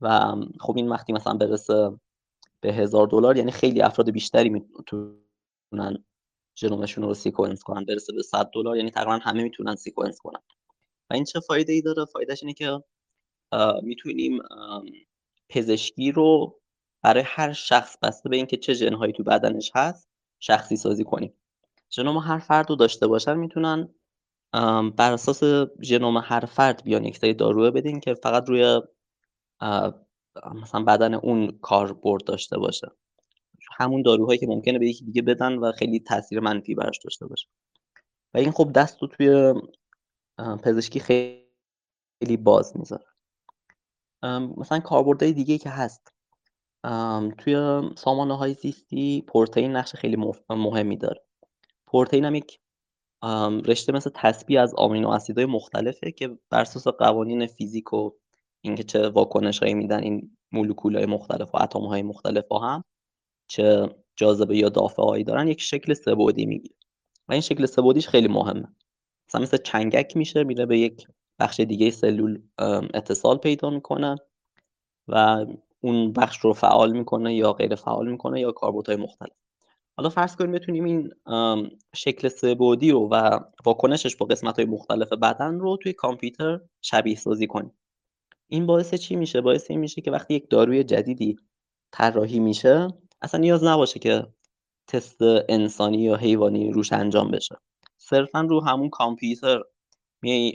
و 0.00 0.36
خب 0.60 0.76
این 0.76 0.88
وقتی 0.88 1.12
مثلا 1.12 1.34
برسه 1.34 1.92
به 2.60 2.72
هزار 2.72 3.06
دلار 3.06 3.36
یعنی 3.36 3.50
خیلی 3.50 3.82
افراد 3.82 4.10
بیشتری 4.10 4.48
می‌تونن 4.48 6.04
ژنومشون 6.56 7.04
رو 7.04 7.14
sequence 7.14 7.62
کنن 7.62 7.84
برسه 7.84 8.12
به 8.12 8.22
100 8.22 8.50
دلار 8.54 8.76
یعنی 8.76 8.90
تقریبا 8.90 9.18
همه 9.22 9.42
می‌تونن 9.42 9.74
sequence 9.74 10.18
کنن. 10.20 10.40
و 11.10 11.14
این 11.14 11.24
چه 11.24 11.40
فایده 11.40 11.72
ای 11.72 11.82
داره؟ 11.82 12.04
فایدهش 12.04 12.42
اینه 12.42 12.54
که 12.54 12.82
می‌تونیم 13.82 14.38
پزشکی 15.48 16.12
رو 16.12 16.60
برای 17.02 17.22
هر 17.26 17.52
شخص 17.52 17.96
بسته 18.02 18.28
به 18.28 18.36
اینکه 18.36 18.56
چه 18.56 18.74
ژنهایی 18.74 19.12
تو 19.12 19.22
بدنش 19.22 19.70
هست 19.74 20.08
شخصی 20.40 20.76
سازی 20.76 21.04
کنیم. 21.04 21.34
ژنوم 21.90 22.18
هر 22.18 22.38
فرد 22.38 22.70
رو 22.70 22.76
داشته 22.76 23.06
باشن 23.06 23.34
می‌تونن 23.34 23.88
بر 24.96 25.12
اساس 25.12 25.42
ژنوم 25.82 26.16
هر 26.16 26.40
فرد 26.40 26.84
بیان 26.84 27.04
یک 27.04 27.18
سری 27.18 27.34
دارو 27.34 27.70
بدن 27.70 28.00
که 28.00 28.14
فقط 28.14 28.48
روی 28.48 28.80
مثلا 30.54 30.82
بدن 30.86 31.14
اون 31.14 31.58
کار 31.62 31.92
برد 31.92 32.24
داشته 32.24 32.58
باشه. 32.58 32.88
همون 33.78 34.02
داروهایی 34.02 34.38
که 34.38 34.46
ممکنه 34.46 34.78
به 34.78 34.88
یکی 34.88 35.04
دیگه 35.04 35.22
بدن 35.22 35.58
و 35.58 35.72
خیلی 35.72 36.00
تاثیر 36.00 36.40
منفی 36.40 36.74
براش 36.74 36.98
داشته 36.98 37.26
باشه. 37.26 37.48
و 38.34 38.38
این 38.38 38.50
خب 38.50 38.72
دست 38.72 39.02
رو 39.02 39.08
توی 39.08 39.54
پزشکی 40.38 41.00
خیلی 41.00 42.36
باز 42.36 42.76
می‌ذاره. 42.76 43.04
مثلا 44.56 44.78
کاربردهای 44.78 45.32
دیگه 45.32 45.58
که 45.58 45.70
هست. 45.70 46.12
توی 47.38 47.82
سامانه 47.96 48.36
های 48.36 48.54
زیستی 48.54 49.24
پروتئین 49.28 49.76
نقش 49.76 49.94
خیلی 49.94 50.16
مهمی 50.50 50.96
داره. 50.96 51.24
پروتئین 51.86 52.24
هم 52.24 52.34
یک 52.34 52.60
رشته 53.66 53.92
مثل 53.92 54.10
تسبیح 54.14 54.62
از 54.62 54.74
آمینو 54.74 55.08
اسیدهای 55.08 55.46
مختلفه 55.46 56.12
که 56.12 56.38
بر 56.50 56.60
اساس 56.60 56.88
قوانین 56.88 57.46
فیزیک 57.46 57.92
و 57.92 58.10
اینکه 58.60 58.82
چه 58.82 59.08
واکنش 59.08 59.58
هایی 59.58 59.74
میدن 59.74 60.02
این 60.02 60.36
مولکول 60.52 60.96
های 60.96 61.06
مختلف 61.06 61.54
و 61.54 61.62
اتم 61.62 61.80
های 61.80 62.02
مختلف 62.02 62.52
هم 62.52 62.84
چه 63.48 63.94
جاذبه 64.16 64.56
یا 64.56 64.68
دافعه 64.68 65.04
هایی 65.04 65.24
دارن 65.24 65.48
یک 65.48 65.60
شکل 65.60 65.94
سبودی 65.94 66.46
می‌گیره. 66.46 66.74
و 67.28 67.32
این 67.32 67.40
شکل 67.40 67.66
سبودیش 67.66 68.08
خیلی 68.08 68.28
مهمه. 68.28 68.68
مثلا 69.28 69.40
مثل 69.40 69.56
چنگک 69.56 70.16
میشه 70.16 70.44
میره 70.44 70.66
به 70.66 70.78
یک 70.78 71.06
بخش 71.38 71.60
دیگه 71.60 71.90
سلول 71.90 72.42
اتصال 72.94 73.36
پیدا 73.36 73.70
می‌کنه 73.70 74.16
و 75.08 75.46
اون 75.80 76.12
بخش 76.12 76.38
رو 76.38 76.52
فعال 76.52 76.92
می‌کنه 76.92 77.34
یا 77.34 77.52
غیر 77.52 77.74
فعال 77.74 78.10
می‌کنه 78.10 78.40
یا 78.40 78.52
کاربردهای 78.52 78.96
مختلف. 78.96 79.32
حالا 79.96 80.10
فرض 80.10 80.36
کنیم 80.36 80.52
بتونیم 80.52 80.84
این 80.84 81.12
شکل 81.94 82.28
سه‌بعدی 82.28 82.90
رو 82.90 83.08
و 83.08 83.40
واکنشش 83.66 84.16
با 84.16 84.26
قسمت 84.26 84.56
های 84.56 84.64
مختلف 84.64 85.12
بدن 85.12 85.58
رو 85.58 85.76
توی 85.76 85.92
کامپیوتر 85.92 86.60
شبیه 86.82 87.16
سازی 87.16 87.46
کنیم. 87.46 87.72
این 88.48 88.66
باعث 88.66 88.94
چی 88.94 89.16
میشه؟ 89.16 89.40
باعث 89.40 89.70
این 89.70 89.80
میشه 89.80 90.00
که 90.00 90.10
وقتی 90.10 90.34
یک 90.34 90.50
داروی 90.50 90.84
جدیدی 90.84 91.36
طراحی 91.92 92.38
میشه 92.40 92.88
اصلا 93.22 93.40
نیاز 93.40 93.64
نباشه 93.64 93.98
که 93.98 94.26
تست 94.86 95.18
انسانی 95.48 95.98
یا 95.98 96.16
حیوانی 96.16 96.70
روش 96.70 96.92
انجام 96.92 97.30
بشه. 97.30 97.56
صرفا 97.98 98.40
رو 98.40 98.60
همون 98.60 98.90
کامپیوتر 98.90 99.62
می 100.22 100.52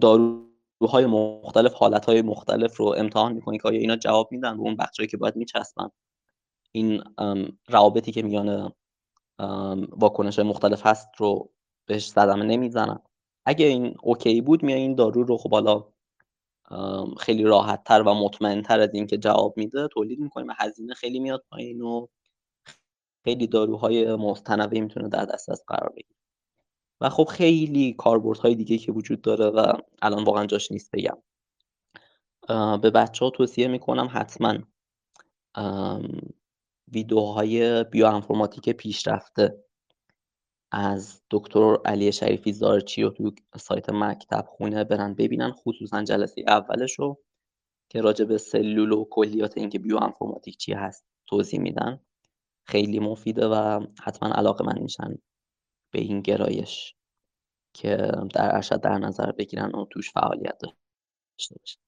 داروهای 0.00 1.06
مختلف 1.06 1.74
حالتهای 1.74 2.22
مختلف 2.22 2.76
رو 2.76 2.86
امتحان 2.86 3.32
می‌کنی 3.32 3.58
که 3.58 3.68
آیا 3.68 3.80
اینا 3.80 3.96
جواب 3.96 4.28
میدن 4.32 4.56
به 4.56 4.62
اون 4.62 4.76
بخشی 4.76 5.06
که 5.06 5.16
باید 5.16 5.36
میچسبن. 5.36 5.90
این 6.72 7.02
روابطی 7.68 8.12
که 8.12 8.22
میان 8.22 8.72
واکنش 9.90 10.38
مختلف 10.38 10.86
هست 10.86 11.08
رو 11.18 11.50
بهش 11.86 12.08
صدمه 12.08 12.44
نمی‌زنن. 12.44 12.98
اگه 13.46 13.66
این 13.66 13.94
اوکی 14.02 14.40
بود 14.40 14.62
میای 14.62 14.80
این 14.80 14.94
دارو 14.94 15.22
رو 15.22 15.36
خب 15.36 15.50
حالا 15.50 15.93
خیلی 17.18 17.42
راحت 17.42 17.84
تر 17.84 18.02
و 18.02 18.14
مطمئن 18.14 18.62
تر 18.62 18.80
از 18.80 18.94
اینکه 18.94 19.18
جواب 19.18 19.56
میده 19.56 19.88
تولید 19.88 20.20
می‌کنیم 20.20 20.48
و 20.48 20.54
هزینه 20.58 20.94
خیلی 20.94 21.20
میاد 21.20 21.44
پایین 21.50 21.80
و 21.80 22.06
خیلی 23.24 23.46
داروهای 23.46 24.16
مستنوی 24.16 24.80
می‌تونه 24.80 25.08
در 25.08 25.24
دسترس 25.24 25.64
قرار 25.66 25.90
بگیره. 25.90 26.16
و 27.00 27.08
خب 27.08 27.24
خیلی 27.24 27.92
کاربردهای 27.92 28.54
دیگه 28.54 28.78
که 28.78 28.92
وجود 28.92 29.22
داره 29.22 29.46
و 29.46 29.72
الان 30.02 30.24
واقعا 30.24 30.46
جاش 30.46 30.72
نیست 30.72 30.90
بگم. 30.92 31.18
به 32.78 32.90
بچه 32.90 33.24
ها 33.24 33.30
توصیه 33.30 33.68
می‌کنم 33.68 34.08
حتما 34.12 34.58
ویدیوهای 36.92 37.84
بیوانفرماتیک 37.84 38.70
پیشرفته 38.70 39.63
از 40.76 41.22
دکتر 41.30 41.76
علی 41.84 42.12
شریفی 42.12 42.52
زارچی 42.52 43.02
رو 43.02 43.10
تو 43.10 43.32
سایت 43.56 43.90
مکتب 43.90 44.44
خونه 44.48 44.84
برن 44.84 45.14
ببینن 45.14 45.52
خصوصا 45.52 46.02
جلسه 46.02 46.44
اولش 46.48 46.98
رو 46.98 47.22
که 47.90 48.00
راجع 48.00 48.24
به 48.24 48.38
سلول 48.38 48.92
و 48.92 49.04
کلیات 49.10 49.58
اینکه 49.58 49.78
بیو 49.78 49.96
انفرماتیک 49.96 50.56
چی 50.56 50.72
هست 50.72 51.04
توضیح 51.26 51.60
میدن. 51.60 52.00
خیلی 52.66 52.98
مفیده 52.98 53.46
و 53.46 53.86
حتما 54.02 54.28
علاقه 54.28 54.64
من 54.64 54.78
میشن 54.78 55.18
به 55.90 56.00
این 56.00 56.20
گرایش 56.20 56.94
که 57.74 57.96
در 58.34 58.54
ارشد 58.54 58.80
در 58.80 58.98
نظر 58.98 59.32
بگیرن 59.32 59.70
و 59.74 59.86
توش 59.90 60.12
فعالیت 60.12 60.58
داشته 60.58 61.56
باشن. 61.58 61.80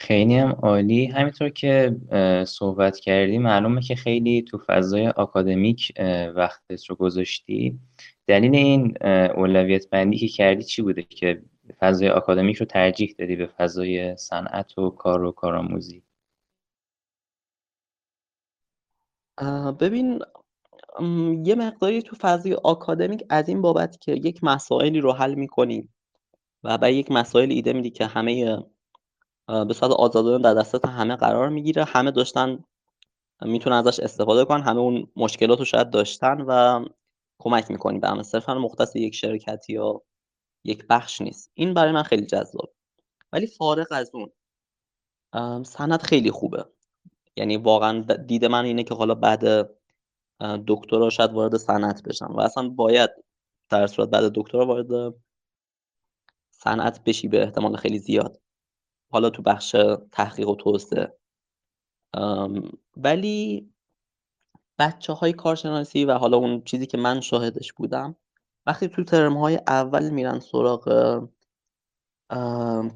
خیلی 0.00 0.36
هم 0.36 0.48
عالی. 0.48 1.06
همینطور 1.06 1.48
که 1.48 1.96
صحبت 2.46 2.98
کردی 2.98 3.38
معلومه 3.38 3.80
که 3.80 3.94
خیلی 3.94 4.42
تو 4.42 4.58
فضای 4.66 5.08
آکادمیک 5.08 5.92
وقتت 6.34 6.84
رو 6.86 6.96
گذاشتی. 6.96 7.78
دلیل 8.26 8.54
این 8.54 8.94
اولویت 9.36 9.90
بندی 9.90 10.18
که 10.18 10.28
کردی 10.28 10.64
چی 10.64 10.82
بوده 10.82 11.02
که 11.02 11.42
فضای 11.78 12.08
آکادمیک 12.08 12.56
رو 12.56 12.66
ترجیح 12.66 13.14
دادی 13.18 13.36
به 13.36 13.46
فضای 13.46 14.16
صنعت 14.16 14.78
و 14.78 14.90
کار 14.90 15.24
و 15.24 15.32
کارآموزی؟ 15.32 16.02
ببین 19.80 20.18
یه 21.44 21.54
مقداری 21.54 22.02
تو 22.02 22.16
فضای 22.16 22.54
آکادمیک 22.54 23.24
از 23.30 23.48
این 23.48 23.62
بابت 23.62 24.00
که 24.00 24.12
یک 24.12 24.44
مسائلی 24.44 25.00
رو 25.00 25.12
حل 25.12 25.34
می‌کنیم 25.34 25.94
و 26.64 26.78
به 26.78 26.94
یک 26.94 27.10
مسائل 27.10 27.50
ایده 27.50 27.72
میدی 27.72 27.90
که 27.90 28.06
همه 28.06 28.58
به 29.48 29.74
صورت 29.74 29.90
آزادانه 29.90 30.44
در 30.44 30.54
دسترس 30.54 30.84
همه 30.84 31.16
قرار 31.16 31.48
می‌گیره. 31.48 31.84
همه 31.84 32.10
داشتن 32.10 32.64
می‌تونن 33.42 33.76
ازش 33.76 34.00
استفاده 34.00 34.44
کنن. 34.44 34.62
همه 34.62 34.80
اون 34.80 35.06
مشکلات 35.16 35.58
رو 35.58 35.64
شاید 35.64 35.90
داشتن 35.90 36.40
و 36.40 36.84
کمک 37.38 37.70
می‌کنی 37.70 37.98
به 37.98 38.08
همه 38.08 38.22
صرفا 38.22 38.54
مختص 38.54 38.96
یک 38.96 39.14
شرکت 39.14 39.70
یا 39.70 40.02
یک 40.64 40.86
بخش 40.86 41.20
نیست. 41.20 41.50
این 41.54 41.74
برای 41.74 41.92
من 41.92 42.02
خیلی 42.02 42.26
جذاب. 42.26 42.74
ولی 43.32 43.46
فارغ 43.46 43.86
از 43.90 44.10
اون 44.14 44.32
سند 45.64 46.02
خیلی 46.02 46.30
خوبه. 46.30 46.64
یعنی 47.36 47.56
واقعا 47.56 48.00
دید 48.00 48.44
من 48.44 48.64
اینه 48.64 48.84
که 48.84 48.94
حالا 48.94 49.14
بعد 49.14 49.70
دکترا 50.66 51.10
شاید 51.10 51.32
وارد 51.32 51.56
صنعت 51.56 52.02
بشم 52.02 52.32
و 52.36 52.40
اصلا 52.40 52.68
باید 52.68 53.10
در 53.68 53.86
صورت 53.86 54.08
بعد 54.08 54.32
دکترا 54.34 54.66
وارد 54.66 55.14
صنعت 56.50 57.04
بشی 57.04 57.28
به 57.28 57.42
احتمال 57.42 57.76
خیلی 57.76 57.98
زیاد. 57.98 58.40
حالا 59.10 59.30
تو 59.30 59.42
بخش 59.42 59.76
تحقیق 60.12 60.48
و 60.48 60.56
توسعه. 60.56 61.18
ولی 62.96 63.68
بچه 64.78 65.12
های 65.12 65.32
کارشناسی 65.32 66.04
و 66.04 66.12
حالا 66.12 66.36
اون 66.36 66.62
چیزی 66.64 66.86
که 66.86 66.98
من 66.98 67.20
شاهدش 67.20 67.72
بودم 67.72 68.16
وقتی 68.66 68.88
تو 68.88 69.04
ترم 69.04 69.36
های 69.36 69.60
اول 69.66 70.10
میرن 70.10 70.38
سراغ 70.38 70.88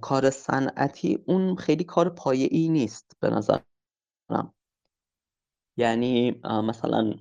کار 0.01 0.31
صنعتی 0.31 1.18
اون 1.27 1.57
خیلی 1.57 1.85
کار 1.85 2.09
پایه 2.09 2.48
ای 2.51 2.68
نیست 2.68 3.16
به 3.20 3.31
نظرم. 3.31 4.55
یعنی 5.77 6.40
مثلا 6.44 7.14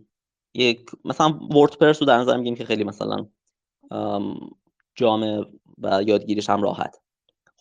یک 0.53 0.91
مثلا 1.05 1.39
وردپرس 1.55 2.01
رو 2.01 2.07
در 2.07 2.17
نظر 2.17 2.37
میگیم 2.37 2.55
که 2.55 2.65
خیلی 2.65 2.83
مثلا 2.83 3.27
جامع 4.95 5.45
و 5.77 6.03
یادگیریش 6.03 6.49
هم 6.49 6.61
راحت. 6.61 7.00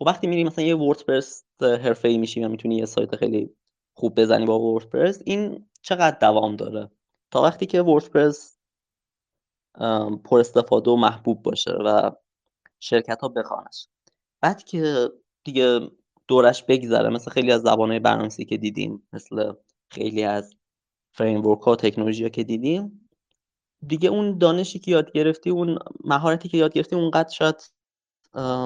خب 0.01 0.07
وقتی 0.07 0.27
میری 0.27 0.45
مثلا 0.45 0.65
یه 0.65 0.77
وردپرس 0.77 1.45
حرفه‌ای 1.61 2.19
میشی 2.19 2.45
و 2.45 2.49
می‌تونی 2.49 2.77
یه 2.77 2.87
سایت 2.87 3.17
خیلی 3.17 3.51
خوب 3.95 4.21
بزنی 4.21 4.47
با 4.47 4.61
وردپرس 4.61 5.23
این 5.27 5.69
چقدر 5.83 6.19
دوام 6.19 6.57
داره؟ 6.57 6.91
تا 7.31 7.43
وقتی 7.43 7.67
که 7.67 7.83
وردپرس 7.83 8.59
پر 10.25 10.41
استفاده 10.41 10.91
و 10.91 10.97
محبوب 10.97 11.43
باشه 11.43 11.71
و 11.71 12.11
شرکت 12.81 13.21
ها 13.21 13.29
بخوانش. 13.29 13.89
بعد 14.41 14.65
که 14.65 15.11
دیگه 15.45 15.81
دورش 16.29 16.65
بگذره 16.65 17.09
مثل 17.09 17.31
خیلی 17.31 17.53
از 17.53 17.63
زبانهای 17.63 18.01
برنامه‌نویسی 18.01 18.45
که 18.45 18.57
دیدیم 18.57 19.09
مثل 19.13 19.53
خیلی 19.91 20.23
از 20.23 20.55
فریمورک 21.13 21.61
ها 21.61 21.77
تکنولوژی 21.77 22.23
ها 22.23 22.29
که 22.29 22.45
دیدیم 22.45 23.09
دیگه 23.87 24.09
اون 24.09 24.39
دانشی 24.39 24.79
که 24.79 24.91
یاد 24.91 25.13
گرفتی 25.13 25.51
اون 25.51 25.79
مهارتی 26.05 26.49
که 26.49 26.59
یاد 26.59 26.73
گرفتی 26.73 26.97
اونقدر 26.97 27.31
شاید 27.31 27.80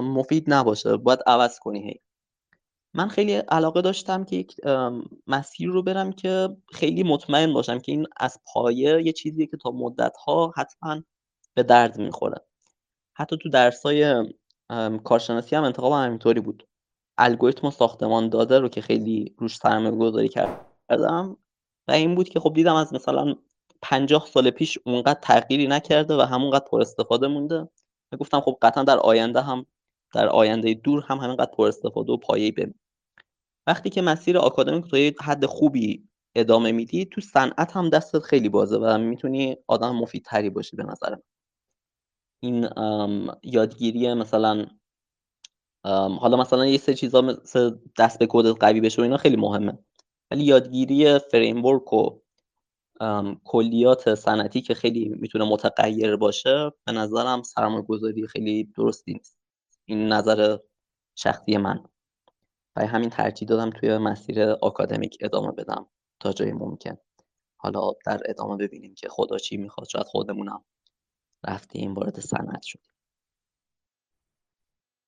مفید 0.03 0.45
نباشه. 0.47 0.97
باید 0.97 1.21
عوض 1.27 1.59
کنی 1.59 1.83
هی. 1.83 2.01
من 2.95 3.09
خیلی 3.09 3.35
علاقه 3.35 3.83
داشتم 3.83 4.25
که 4.25 4.37
یک 4.37 4.57
مسیر 5.27 5.69
رو 5.69 5.83
برم 5.83 6.13
که 6.13 6.57
خیلی 6.73 7.03
مطمئن 7.03 7.53
باشم 7.53 7.79
که 7.79 7.93
این 7.93 8.07
از 8.17 8.39
پایه 8.47 9.03
یه 9.03 9.13
چیزیه 9.13 9.47
که 9.47 9.57
تا 9.57 9.71
مدت 9.71 10.17
ها 10.17 10.53
حتما 10.57 11.03
به 11.55 11.63
درد 11.63 11.99
می‌خوره. 11.99 12.41
حتی 13.17 13.37
تو 13.37 13.49
درسای 13.49 14.33
کارشناسی 15.05 15.57
هم 15.57 15.65
انتخاب 15.65 15.93
همینطوری 15.93 16.41
بود. 16.41 16.67
الگوریتم 17.19 17.67
و 17.67 17.71
ساختمان 17.71 18.29
داده 18.29 18.59
رو 18.59 18.69
که 18.69 18.81
خیلی 18.81 19.35
روش 19.39 19.57
سرمایه 19.57 19.97
گذاری 19.97 20.29
کردم 20.29 21.37
و 21.89 21.93
این 21.93 22.15
بود 22.15 22.29
که 22.29 22.41
خب 22.41 22.53
دیدم 22.55 22.75
از 22.75 22.95
مثلا 22.95 23.35
پنجاه 23.83 24.27
سال 24.27 24.51
پیش 24.51 24.79
اونقدر 24.87 25.21
تغییری 25.23 25.67
نکرده 25.67 26.17
و 26.17 26.21
همونقدر 26.21 26.65
پر 26.65 26.81
استفاده 26.81 27.27
مونده. 27.27 27.69
گفتم 28.17 28.41
خب 28.41 28.59
قطعا 28.63 28.83
در 28.85 28.99
آینده 28.99 29.41
هم 29.41 29.67
در 30.15 30.29
آینده 30.29 30.75
دور 30.75 31.05
هم 31.09 31.19
همینقدر 31.19 31.51
پر 31.57 31.69
استفاده 31.69 32.13
و 32.13 32.17
پایه‌ای 32.17 32.51
بمونه 32.53 32.75
وقتی 33.67 33.91
که 33.91 34.03
مسیر 34.03 34.39
آکادمیک 34.39 34.85
تو 34.91 35.25
حد 35.25 35.47
خوبی 35.47 36.09
ادامه 36.35 36.73
میدی 36.73 37.05
تو 37.05 37.21
صنعت 37.21 37.77
هم 37.77 37.91
دستت 37.91 38.19
خیلی 38.19 38.49
بازه 38.49 38.79
و 38.79 38.99
می‌تونی 38.99 39.57
آدم 39.67 39.97
مفیدتری 39.97 40.51
باشی 40.51 40.77
به 40.77 40.83
نظرم. 40.83 41.23
این 42.43 42.69
یادگیری 43.43 44.15
مثلا 44.15 44.67
حالا 46.21 46.37
مثلا 46.37 46.67
یه 46.67 46.79
سری 46.79 46.95
چیزا 46.95 47.21
مثل 47.23 47.77
دست 47.99 48.19
به 48.19 48.27
کد 48.31 48.47
قوی 48.47 48.81
بشه 48.81 49.03
و 49.03 49.05
اینا 49.05 49.17
خیلی 49.17 49.37
مهمه. 49.37 49.79
ولی 50.31 50.45
یادگیری 50.45 51.19
framework 51.19 51.93
و 51.93 52.21
کلیات 53.45 54.15
صنعتی 54.15 54.61
که 54.61 54.75
خیلی 54.75 55.09
می‌تونه 55.09 55.45
متغیر 55.45 56.17
باشه 56.17 56.73
به 56.87 56.93
نظرم 56.93 57.43
سرمایه 57.43 57.83
گذاری 57.83 58.27
خیلی 58.27 58.65
درستی 58.65 59.13
نیست. 59.13 59.39
این 59.85 60.13
نظر 60.13 60.59
شخصی 61.15 61.57
من. 61.57 61.85
برای 62.75 62.89
همین 62.89 63.11
ترجیح 63.11 63.49
دادم 63.49 63.71
توی 63.71 63.99
مسیر 63.99 64.43
آکادمیک 64.51 65.19
ادامه 65.21 65.53
بدم 65.53 65.87
تا 66.21 66.33
جای 66.33 66.53
ممکن. 66.53 66.97
حالا 67.57 67.93
در 68.07 68.21
ادامه 68.25 68.57
ببینیم 68.57 68.95
که 68.95 69.09
خدا 69.09 69.39
چی 69.39 69.57
می‌خواد. 69.57 69.89
شاید 69.89 70.07
خودمونم 70.07 70.65
رفتیم 71.47 71.95
وارد 71.95 72.21
صنعت 72.21 72.63
شدیم. 72.63 72.93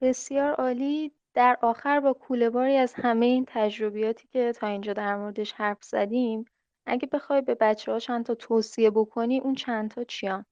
بسیار 0.00 0.52
عالی. 0.52 1.12
در 1.34 1.58
آخر 1.62 2.00
با 2.00 2.16
باری 2.52 2.76
از 2.76 2.94
همه 2.94 3.26
این 3.26 3.44
تجربیاتی 3.48 4.28
که 4.28 4.52
تا 4.52 4.66
اینجا 4.66 4.92
در 4.92 5.16
موردش 5.16 5.52
حرف 5.52 5.84
زدیم 5.84 6.44
اگه 6.86 7.08
بخوای 7.12 7.40
به 7.42 7.54
بچه 7.54 7.92
ها 7.92 7.98
چند 7.98 8.26
تا 8.26 8.34
توصیه 8.34 8.90
بکنی 8.90 9.40
اون 9.40 9.54
چند 9.54 9.90
تا 9.90 10.04
چیان؟ 10.04 10.44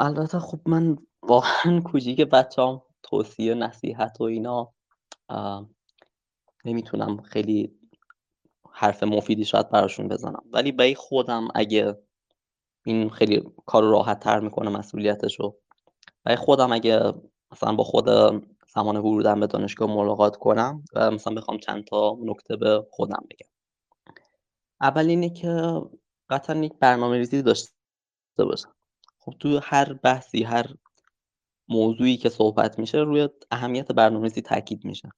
البته 0.00 0.38
خب 0.38 0.60
من 0.66 0.98
واقعا 1.22 1.80
کوچیک 1.80 2.20
بچه‌ام 2.20 2.82
توصیه 3.02 3.54
نصیحت 3.54 4.20
و 4.20 4.24
اینا 4.24 4.74
نمی‌تونم 6.64 7.22
خیلی 7.22 7.80
حرف 8.72 9.02
مفیدی 9.02 9.44
شاید 9.44 9.70
براشون 9.70 10.08
بزنم 10.08 10.44
ولی 10.52 10.72
به 10.72 10.94
خودم 10.94 11.48
اگه 11.54 11.98
این 12.86 13.10
خیلی 13.10 13.44
کار 13.66 13.84
راحت 13.84 14.20
تر 14.20 14.40
می‌کنه 14.40 14.70
مسئولیتشو 14.70 15.56
و 16.24 16.36
خودم 16.36 16.72
اگه 16.72 17.12
مثلا 17.52 17.74
با 17.74 17.84
خود 17.84 18.08
زمان 18.76 18.96
ورودم 18.96 19.40
به 19.40 19.46
دانشگاه 19.46 19.90
ملاقات 19.90 20.36
کنم 20.36 20.84
و 20.94 21.10
مثلا 21.10 21.34
بخوام 21.34 21.58
چند 21.58 21.84
تا 21.84 22.18
نکته 22.20 22.56
به 22.56 22.86
خودم 22.90 23.26
بگم. 23.30 23.48
اول 24.80 25.08
اینه 25.08 25.30
که 25.30 25.80
قطعا 26.30 26.56
یک 26.56 26.72
برنامه 26.80 27.16
ریزی 27.16 27.42
داشته 27.42 27.72
باشم. 28.38 28.74
خب 29.18 29.34
تو 29.40 29.60
هر 29.62 29.92
بحثی 29.92 30.42
هر 30.42 30.74
موضوعی 31.68 32.16
که 32.16 32.28
صحبت 32.28 32.78
میشه 32.78 32.98
روی 32.98 33.28
اهمیت 33.50 33.92
برنامه‌ریزی 33.92 34.40
تاکید 34.40 34.84
میشه. 34.84 35.08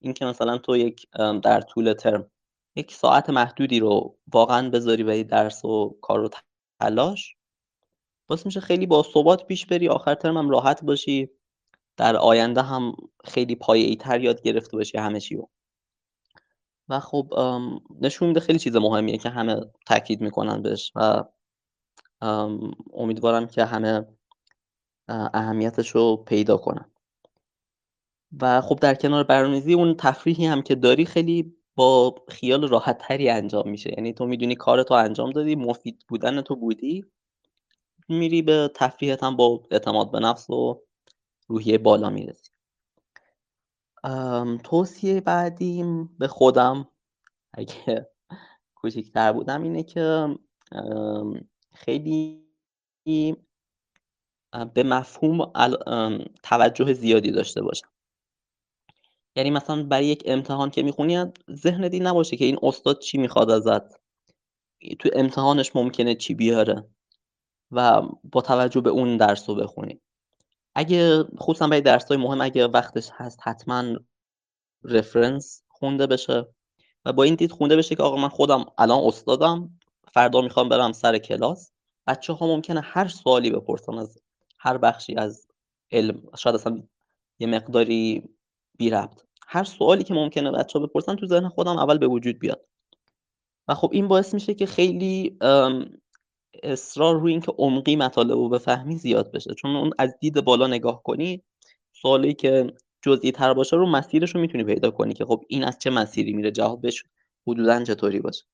اینکه 0.00 0.24
مثلا 0.24 0.58
تو 0.58 0.76
یک 0.76 1.06
در 1.42 1.60
طول 1.60 1.92
ترم 1.92 2.30
یک 2.76 2.94
ساعت 2.94 3.30
محدودی 3.30 3.80
رو 3.80 4.18
واقعا 4.32 4.70
بذاری 4.70 5.02
و 5.02 5.22
درس 5.22 5.64
و 5.64 5.98
کار 6.02 6.18
رو 6.18 6.30
تلاش 6.80 7.36
باعث 8.28 8.46
میشه 8.46 8.60
خیلی 8.60 8.86
با 8.86 9.02
ثبات 9.02 9.46
پیش 9.46 9.66
بری 9.66 9.88
آخر 9.88 10.14
ترم 10.14 10.36
هم 10.36 10.50
راحت 10.50 10.84
باشی. 10.84 11.30
در 11.96 12.16
آینده 12.16 12.62
هم 12.62 12.96
خیلی 13.24 13.54
پایه‌ای 13.54 13.96
تر 13.96 14.20
یاد 14.20 14.42
گرفته 14.42 14.76
باشی 14.76 14.98
همه 14.98 15.20
چی 15.20 15.36
رو 15.36 15.50
و 16.88 17.00
خب 17.00 17.34
نشون 18.00 18.28
میده 18.28 18.40
خیلی 18.40 18.58
چیز 18.58 18.76
مهمیه 18.76 19.18
که 19.18 19.28
همه 19.28 19.60
تاکید 19.86 20.20
می‌کنن 20.20 20.62
بهش 20.62 20.92
و 20.94 21.24
امیدوارم 22.94 23.46
که 23.46 23.64
همه 23.64 24.06
اهمیتش 25.08 25.88
رو 25.88 26.16
پیدا 26.16 26.56
کنن. 26.56 26.90
و 28.40 28.60
خب 28.60 28.78
در 28.80 28.94
کنار 28.94 29.24
برنامه‌ریزی 29.24 29.74
اون 29.74 29.94
تفریحی 29.94 30.46
هم 30.46 30.62
که 30.62 30.74
داری 30.74 31.06
خیلی 31.06 31.56
با 31.74 32.14
خیال 32.28 32.68
راحت 32.68 32.98
تری 32.98 33.30
انجام 33.30 33.68
میشه. 33.70 33.90
یعنی 33.96 34.12
تو 34.12 34.26
می‌دونی 34.26 34.54
کار 34.54 34.82
تو 34.82 34.94
انجام 34.94 35.30
دادی 35.30 35.56
مفید 35.56 36.04
بودن 36.08 36.40
تو 36.40 36.56
بودی 36.56 37.04
میری 38.08 38.42
به 38.42 38.70
تفریحت 38.74 39.22
هم 39.22 39.36
با 39.36 39.62
اعتماد 39.70 40.10
به 40.10 40.20
نفس 40.20 40.50
و 40.50 40.82
روحیه 41.48 41.78
بالا 41.78 42.10
می‌رسی 42.10 42.50
توصیه 44.64 45.20
بعدیم 45.20 46.04
به 46.18 46.28
خودم 46.28 46.88
اگه 47.54 48.10
کوچکتر 48.74 49.32
بودم 49.32 49.62
اینه 49.62 49.82
که 49.82 50.38
خیلی 51.74 52.46
به 54.74 54.82
مفهوم 54.82 55.52
توجه 56.42 56.92
زیادی 56.92 57.30
داشته 57.30 57.62
باشم. 57.62 57.88
یعنی 59.36 59.50
مثلا 59.50 59.82
برای 59.82 60.06
یک 60.06 60.22
امتحان 60.26 60.70
که 60.70 60.82
می‌خونی 60.82 61.24
ذهن 61.50 61.88
دی 61.88 62.00
نباشه 62.00 62.36
که 62.36 62.44
این 62.44 62.58
استاد 62.62 62.98
چی 62.98 63.18
می‌خواد 63.18 63.50
ازت. 63.50 64.00
تو 64.98 65.08
امتحانش 65.12 65.76
ممکنه 65.76 66.14
چی 66.14 66.34
بیاره 66.34 66.88
و 67.70 68.02
با 68.24 68.40
توجه 68.40 68.80
به 68.80 68.90
اون 68.90 69.16
درس 69.16 69.48
رو 69.48 69.54
بخونی. 69.54 70.00
اگه 70.78 71.24
خصوصا 71.38 71.66
برای 71.66 71.80
درس 71.80 72.08
های 72.08 72.16
مهم 72.16 72.40
اگه 72.40 72.66
وقتش 72.66 73.10
هست 73.12 73.40
حتما 73.42 73.98
رفرنس 74.84 75.62
خونده 75.68 76.06
بشه 76.06 76.46
و 77.04 77.12
با 77.12 77.22
این 77.22 77.34
دید 77.34 77.52
خونده 77.52 77.76
بشه 77.76 77.94
که 77.94 78.02
آقا 78.02 78.16
من 78.16 78.28
خودم 78.28 78.64
الان 78.78 79.04
استادم 79.04 79.70
فردا 80.12 80.40
می‌خوام 80.40 80.68
برم 80.68 80.92
سر 80.92 81.18
کلاس. 81.18 81.72
بچه 82.06 82.32
ها 82.32 82.46
ممکنه 82.46 82.80
هر 82.80 83.08
سوالی 83.08 83.50
بپرسن 83.50 83.98
از 83.98 84.18
هر 84.58 84.78
بخشی 84.78 85.16
از 85.16 85.46
علم 85.92 86.22
شاید 86.38 86.56
اصلا 86.56 86.82
یه 87.38 87.46
مقداری 87.46 88.28
بی 88.78 88.90
ربط. 88.90 89.22
هر 89.46 89.64
سوالی 89.64 90.04
که 90.04 90.14
ممکنه 90.14 90.50
بچه 90.50 90.78
ها 90.78 90.86
بپرسن 90.86 91.16
تو 91.16 91.26
ذهن 91.26 91.48
خودم 91.48 91.78
اول 91.78 91.98
به 91.98 92.06
وجود 92.06 92.38
بیاد. 92.38 92.66
و 93.68 93.74
خب 93.74 93.90
این 93.92 94.08
باعث 94.08 94.34
میشه 94.34 94.54
که 94.54 94.66
خیلی 94.66 95.38
اصرار 96.62 97.20
روی 97.20 97.32
اینکه 97.32 97.52
عمقی 97.58 97.96
مطالب 97.96 98.30
رو 98.30 98.48
بفهمی 98.48 98.96
زیاد 98.96 99.32
بشه. 99.32 99.54
چون 99.54 99.76
اون 99.76 99.90
از 99.98 100.18
دید 100.20 100.40
بالا 100.40 100.66
نگاه 100.66 101.02
کنی 101.02 101.42
سوالی 101.92 102.34
که 102.34 102.74
جزئی 103.02 103.32
تر 103.32 103.54
باشه 103.54 103.76
رو 103.76 103.86
مسیرش 103.86 104.34
رو 104.34 104.40
می‌تونی 104.40 104.64
پیدا 104.64 104.90
کنی 104.90 105.14
که 105.14 105.24
خب 105.24 105.44
این 105.48 105.64
از 105.64 105.78
چه 105.78 105.90
مسیری 105.90 106.32
میره 106.32 106.50
جوابش 106.50 107.04
حدودا 107.46 107.84
چطوری 107.84 108.20
باشه. 108.20 108.44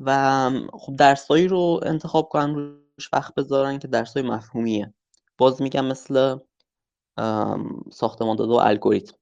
و 0.00 0.50
خب 0.72 0.96
درسایی 0.96 1.48
رو 1.48 1.80
انتخاب 1.82 2.28
کنن 2.28 2.54
روش 2.54 3.08
وقت 3.12 3.34
بذارن 3.34 3.78
که 3.78 3.88
درسای 3.88 4.22
مفهومیه. 4.22 4.94
باز 5.38 5.62
میگم 5.62 5.84
مثل 5.84 6.38
ساختمان 7.92 8.36
داده 8.36 8.52
و 8.52 8.56
الگوریتم. 8.56 9.16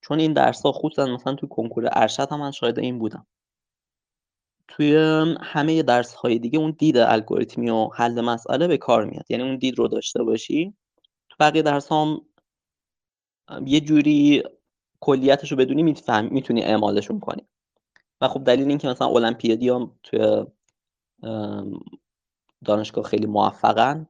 چون 0.00 0.20
این 0.20 0.32
درس 0.32 0.62
ها 0.62 0.72
خصوصا 0.72 1.06
مثلا 1.06 1.34
توی 1.34 1.48
کنکور 1.48 1.88
ارشد 1.92 2.28
هم 2.32 2.40
من 2.40 2.50
شاید 2.50 2.78
این 2.78 2.98
بودم. 2.98 3.26
توی 4.68 4.96
همه 5.40 5.82
درس 5.82 6.14
های 6.14 6.38
دیگه 6.38 6.58
اون 6.58 6.70
دید 6.78 6.96
الگوریتمی 6.96 7.70
و 7.70 7.88
حل 7.88 8.20
مسئله 8.20 8.68
به 8.68 8.76
کار 8.76 9.04
میاد. 9.04 9.30
یعنی 9.30 9.42
اون 9.42 9.56
دید 9.56 9.78
رو 9.78 9.88
داشته 9.88 10.22
باشی. 10.22 10.74
تو 11.28 11.36
بقیه 11.40 11.62
درس 11.62 11.92
هم 11.92 12.20
یه 13.64 13.80
جوری 13.80 14.42
کلیتش 15.00 15.52
رو 15.52 15.58
بدونی 15.58 15.82
می‌تونی 15.82 16.28
می‌تونی 16.28 16.62
اعمالشون 16.62 17.20
کنی. 17.20 17.46
و 18.20 18.28
خب 18.28 18.44
دلیل 18.44 18.68
این 18.68 18.78
که 18.78 18.88
مثلا 18.88 19.08
المپیادی 19.08 19.68
هم 19.68 19.98
توی 20.02 20.44
دانشگاه 22.64 23.04
خیلی 23.04 23.26
موفقن. 23.26 24.08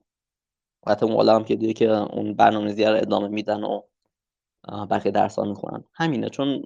حتی 0.86 1.06
اون 1.06 1.28
المپیادی 1.28 1.72
که 1.72 1.90
اون 1.90 2.34
برنامه‌ریزی 2.34 2.84
رو 2.84 2.96
ادامه 2.96 3.28
میدن 3.28 3.64
و 3.64 3.82
بقیه 4.90 5.12
درس 5.12 5.38
ها 5.38 5.44
می‌خونن. 5.44 5.84
همینه 5.94 6.28
چون 6.28 6.62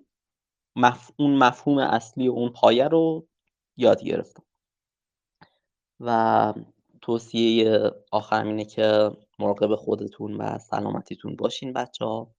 اون 1.17 1.37
مفهوم 1.37 1.79
اصلی 1.79 2.29
و 2.29 2.33
اون 2.33 2.49
پایه 2.49 2.89
رو 2.89 3.27
یاد 3.77 4.03
گرفتم. 4.03 4.43
و 6.01 6.55
توصیه 7.01 7.91
آخرم 8.13 8.47
اینه 8.47 8.65
که 8.65 9.11
مراقب 9.39 9.75
خودتون 9.75 10.37
و 10.37 10.59
سلامتیتون 10.59 11.37
باشین 11.37 11.73
بچه 11.73 12.05
ها. 12.05 12.35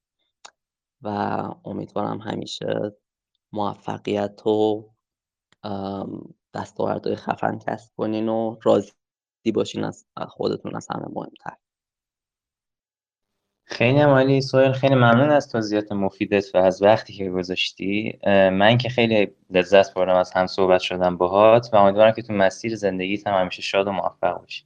و 1.01 1.07
امیدوارم 1.65 2.19
همیشه 2.19 2.95
موفقیت 3.51 4.47
و 4.47 4.89
دستاوردهای 6.53 7.15
خفن 7.15 7.59
کسب 7.59 7.95
کنین 7.97 8.29
و 8.29 8.57
راضی 8.63 8.91
باشین 9.53 9.83
از 9.83 10.05
خودتون 10.27 10.75
از 10.75 10.87
همه 10.91 11.05
مهمتر. 11.13 11.62
خیلی 13.65 13.99
عمالی 13.99 14.41
سویل 14.41 14.71
خیلی 14.71 14.95
ممنون 14.95 15.29
از 15.29 15.51
توضیحات 15.51 15.91
مفیدت 15.91 16.55
و 16.55 16.57
از 16.57 16.81
وقتی 16.81 17.13
که 17.13 17.29
گذاشتی. 17.29 18.19
من 18.51 18.77
که 18.77 18.89
خیلی 18.89 19.35
لذت 19.49 19.93
بردم 19.93 20.15
از 20.15 20.31
هم 20.31 20.47
صحبت 20.47 20.81
شدم 20.81 21.17
باهات 21.17 21.69
و 21.73 21.75
امیدوارم 21.77 22.11
که 22.11 22.21
تو 22.21 22.33
مسیر 22.33 22.75
زندگیت 22.75 23.27
هم 23.27 23.33
همیشه 23.41 23.61
شاد 23.61 23.87
و 23.87 23.91
موفق 23.91 24.39
باشی. 24.39 24.65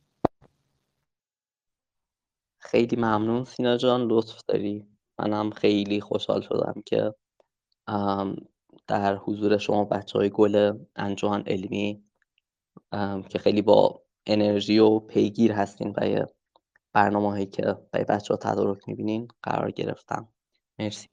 خیلی 2.59 2.95
ممنون 2.95 3.43
سینا 3.43 3.77
جان 3.77 4.07
لطف 4.07 4.41
داری. 4.47 4.87
منم 5.19 5.49
خیلی 5.49 6.01
خوشحال 6.01 6.41
شدم 6.41 6.83
که 6.85 7.13
در 8.87 9.15
حضور 9.15 9.57
شما 9.57 9.85
بچه 9.85 10.19
های 10.19 10.29
گل 10.29 10.77
انجمن 10.95 11.43
علمی 11.47 12.03
که 13.29 13.39
خیلی 13.39 13.61
با 13.61 14.01
انرژی 14.25 14.79
و 14.79 14.99
پیگیر 14.99 15.51
هستین 15.51 15.91
برای 15.91 16.25
برنامه 16.97 17.29
هایی 17.29 17.45
که 17.45 17.77
برای 17.91 18.05
بچه 18.05 18.33
ها 18.33 18.37
تدارک 18.37 18.87
می‌بینین 18.87 19.27
قرار 19.43 19.71
گرفتم. 19.71 20.27
مرسی. 20.79 21.07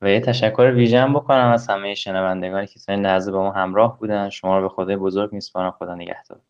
و 0.00 0.10
یه 0.10 0.20
تشکر 0.20 0.72
ویژه 0.76 1.06
بکنم 1.06 1.50
از 1.54 1.68
همه 1.68 1.94
شنوندگانی 1.94 2.66
که 2.66 2.80
تا 2.80 2.92
این 2.92 3.06
لحظه 3.06 3.32
با 3.32 3.42
ما 3.42 3.52
همراه 3.52 3.98
بودن. 3.98 4.28
شما 4.28 4.58
رو 4.58 4.68
به 4.68 4.74
خدای 4.74 4.96
بزرگ 4.96 5.32
میسپارم. 5.32 5.70
خدا 5.70 5.94
نگهدار. 5.94 6.40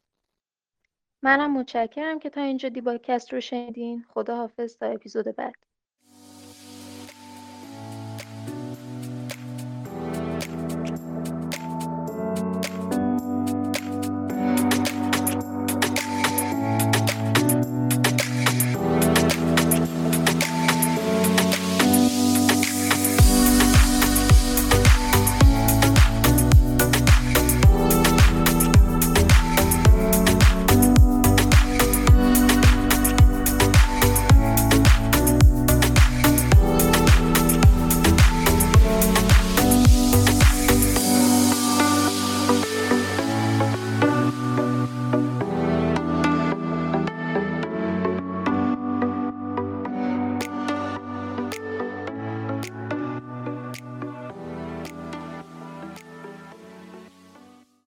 منم 1.23 1.59
متشکرم 1.59 2.19
که 2.19 2.31
تا 2.31 2.41
اینجا 2.41 2.69
دیباکست 2.69 3.33
رو 3.33 3.41
شنیدین. 3.41 4.05
خدا 4.15 4.37
حافظ 4.37 4.77
تا 4.77 4.87
اپیزود 4.87 5.37
بعد. 5.37 5.70